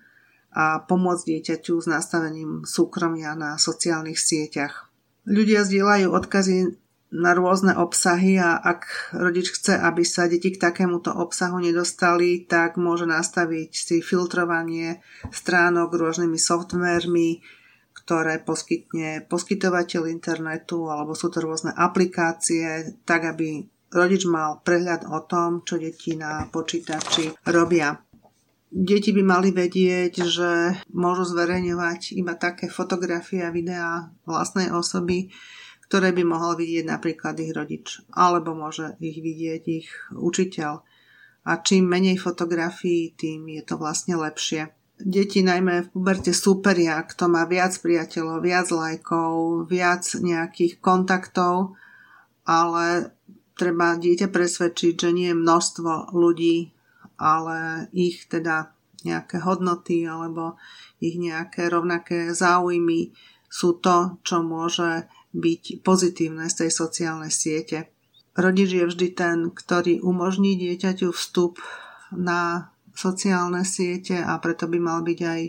a 0.55 0.81
pomôcť 0.87 1.23
dieťaťu 1.27 1.75
s 1.83 1.87
nastavením 1.91 2.63
súkromia 2.63 3.35
na 3.35 3.59
sociálnych 3.59 4.17
sieťach. 4.17 4.87
Ľudia 5.27 5.67
zdieľajú 5.67 6.07
odkazy 6.15 6.57
na 7.07 7.31
rôzne 7.35 7.71
obsahy 7.75 8.35
a 8.39 8.59
ak 8.59 9.11
rodič 9.15 9.55
chce, 9.55 9.79
aby 9.79 10.03
sa 10.03 10.27
deti 10.27 10.51
k 10.51 10.59
takémuto 10.59 11.11
obsahu 11.11 11.59
nedostali, 11.59 12.43
tak 12.43 12.75
môže 12.75 13.07
nastaviť 13.07 13.71
si 13.71 13.95
filtrovanie 14.03 14.99
stránok 15.31 15.95
rôznymi 15.95 16.35
softvermi, 16.35 17.43
ktoré 18.07 18.39
poskytne 18.39 19.27
poskytovateľ 19.27 20.07
internetu 20.07 20.87
alebo 20.87 21.11
sú 21.11 21.27
to 21.27 21.43
rôzne 21.43 21.75
aplikácie, 21.75 22.95
tak 23.03 23.27
aby 23.35 23.67
rodič 23.91 24.23
mal 24.23 24.63
prehľad 24.63 25.11
o 25.11 25.19
tom, 25.27 25.67
čo 25.67 25.75
deti 25.75 26.15
na 26.15 26.47
počítači 26.47 27.35
robia. 27.51 27.99
Deti 28.71 29.11
by 29.11 29.23
mali 29.27 29.51
vedieť, 29.51 30.23
že 30.23 30.79
môžu 30.95 31.27
zverejňovať 31.35 32.15
iba 32.15 32.39
také 32.39 32.71
fotografie 32.71 33.43
a 33.43 33.51
videá 33.51 34.07
vlastnej 34.23 34.71
osoby, 34.71 35.27
ktoré 35.91 36.15
by 36.15 36.23
mohol 36.23 36.55
vidieť 36.55 36.87
napríklad 36.87 37.35
ich 37.43 37.51
rodič, 37.51 38.07
alebo 38.15 38.55
môže 38.55 38.95
ich 39.03 39.19
vidieť 39.19 39.63
ich 39.67 39.91
učiteľ. 40.15 40.79
A 41.47 41.51
čím 41.59 41.91
menej 41.91 42.19
fotografií, 42.19 43.11
tým 43.19 43.51
je 43.51 43.63
to 43.67 43.75
vlastne 43.75 44.15
lepšie. 44.15 44.76
Deti 44.97 45.45
najmä 45.45 45.85
v 45.85 45.91
puberte 45.93 46.33
súperia, 46.33 46.97
kto 47.05 47.29
má 47.29 47.45
viac 47.45 47.77
priateľov, 47.77 48.41
viac 48.41 48.67
lajkov, 48.73 49.65
viac 49.69 50.03
nejakých 50.17 50.81
kontaktov, 50.81 51.77
ale 52.49 53.13
treba 53.53 53.93
dieťa 53.93 54.33
presvedčiť, 54.33 54.93
že 54.97 55.09
nie 55.13 55.29
je 55.29 55.37
množstvo 55.37 56.17
ľudí 56.17 56.77
ale 57.17 57.89
ich 57.91 58.29
teda 58.29 58.71
nejaké 59.01 59.41
hodnoty 59.41 60.05
alebo 60.05 60.57
ich 61.01 61.17
nejaké 61.17 61.69
rovnaké 61.69 62.33
záujmy 62.33 63.13
sú 63.49 63.77
to, 63.81 64.17
čo 64.21 64.45
môže 64.45 65.09
byť 65.33 65.81
pozitívne 65.81 66.49
z 66.49 66.65
tej 66.65 66.71
sociálnej 66.73 67.33
siete. 67.33 67.89
Rodič 68.37 68.69
je 68.73 68.85
vždy 68.85 69.07
ten, 69.17 69.37
ktorý 69.49 70.01
umožní 70.01 70.57
dieťaťu 70.57 71.09
vstup 71.09 71.57
na 72.13 72.69
sociálne 72.97 73.61
siete 73.61 74.17
a 74.17 74.33
preto 74.41 74.65
by 74.65 74.79
mal 74.81 75.05
byť 75.05 75.19
aj 75.21 75.41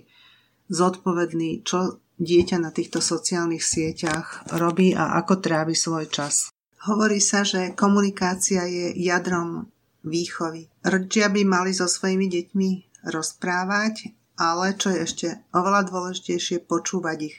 zodpovedný, 0.68 1.64
čo 1.64 2.04
dieťa 2.20 2.60
na 2.60 2.68
týchto 2.68 3.00
sociálnych 3.00 3.64
sieťach 3.64 4.52
robí 4.60 4.92
a 4.92 5.16
ako 5.16 5.40
trávi 5.40 5.72
svoj 5.72 6.12
čas. 6.12 6.52
Hovorí 6.84 7.18
sa, 7.24 7.42
že 7.42 7.72
komunikácia 7.72 8.68
je 8.68 8.92
jadrom 9.00 9.72
výchovy. 10.04 10.68
Rodičia 10.84 11.32
by 11.32 11.42
mali 11.42 11.72
so 11.74 11.88
svojimi 11.88 12.28
deťmi 12.28 12.70
rozprávať, 13.08 14.14
ale 14.38 14.78
čo 14.78 14.94
je 14.94 14.98
ešte 15.02 15.28
oveľa 15.50 15.90
dôležitejšie, 15.90 16.62
počúvať 16.68 17.18
ich. 17.26 17.36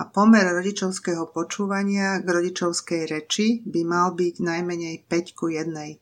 A 0.00 0.08
pomer 0.08 0.48
rodičovského 0.48 1.28
počúvania 1.28 2.24
k 2.24 2.28
rodičovskej 2.28 3.02
reči 3.08 3.60
by 3.68 3.84
mal 3.84 4.16
byť 4.16 4.34
najmenej 4.40 5.04
5 5.08 5.36
ku 5.36 5.52
1. 5.52 5.99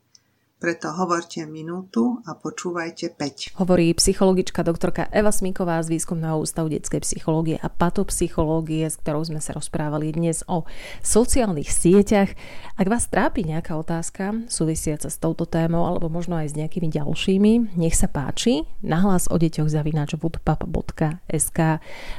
Preto 0.59 0.91
hovorte 0.91 1.47
minútu 1.47 2.19
a 2.27 2.35
počúvajte 2.35 3.15
5. 3.15 3.55
Hovorí 3.63 3.95
psychologička 3.95 4.59
doktorka 4.59 5.07
Eva 5.07 5.31
Smiková 5.31 5.79
z 5.79 5.95
Výskumného 5.95 6.35
ústavu 6.35 6.67
detskej 6.67 6.99
psychológie 6.99 7.55
a 7.63 7.71
patopsychológie, 7.71 8.83
s 8.91 8.99
ktorou 8.99 9.23
sme 9.23 9.39
sa 9.39 9.55
rozprávali 9.55 10.11
dnes 10.11 10.43
o 10.51 10.67
sociálnych 10.99 11.71
sieťach. 11.71 12.35
Ak 12.75 12.91
vás 12.91 13.07
trápi 13.07 13.47
nejaká 13.47 13.71
otázka 13.79 14.51
súvisiaca 14.51 15.07
s 15.07 15.15
touto 15.15 15.47
témou 15.47 15.87
alebo 15.87 16.11
možno 16.11 16.35
aj 16.35 16.51
s 16.51 16.57
nejakými 16.59 16.91
ďalšími, 16.91 17.79
nech 17.79 17.95
sa 17.95 18.11
páči. 18.11 18.67
Nahlas 18.83 19.31
o 19.31 19.39
deťoch 19.39 19.71
zavináč 19.71 20.19
woodpap.sk 20.19 21.59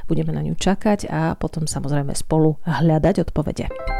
Budeme 0.09 0.33
na 0.33 0.40
ňu 0.40 0.57
čakať 0.57 1.12
a 1.12 1.37
potom 1.37 1.68
samozrejme 1.68 2.16
spolu 2.16 2.57
hľadať 2.64 3.20
odpovede. 3.20 3.99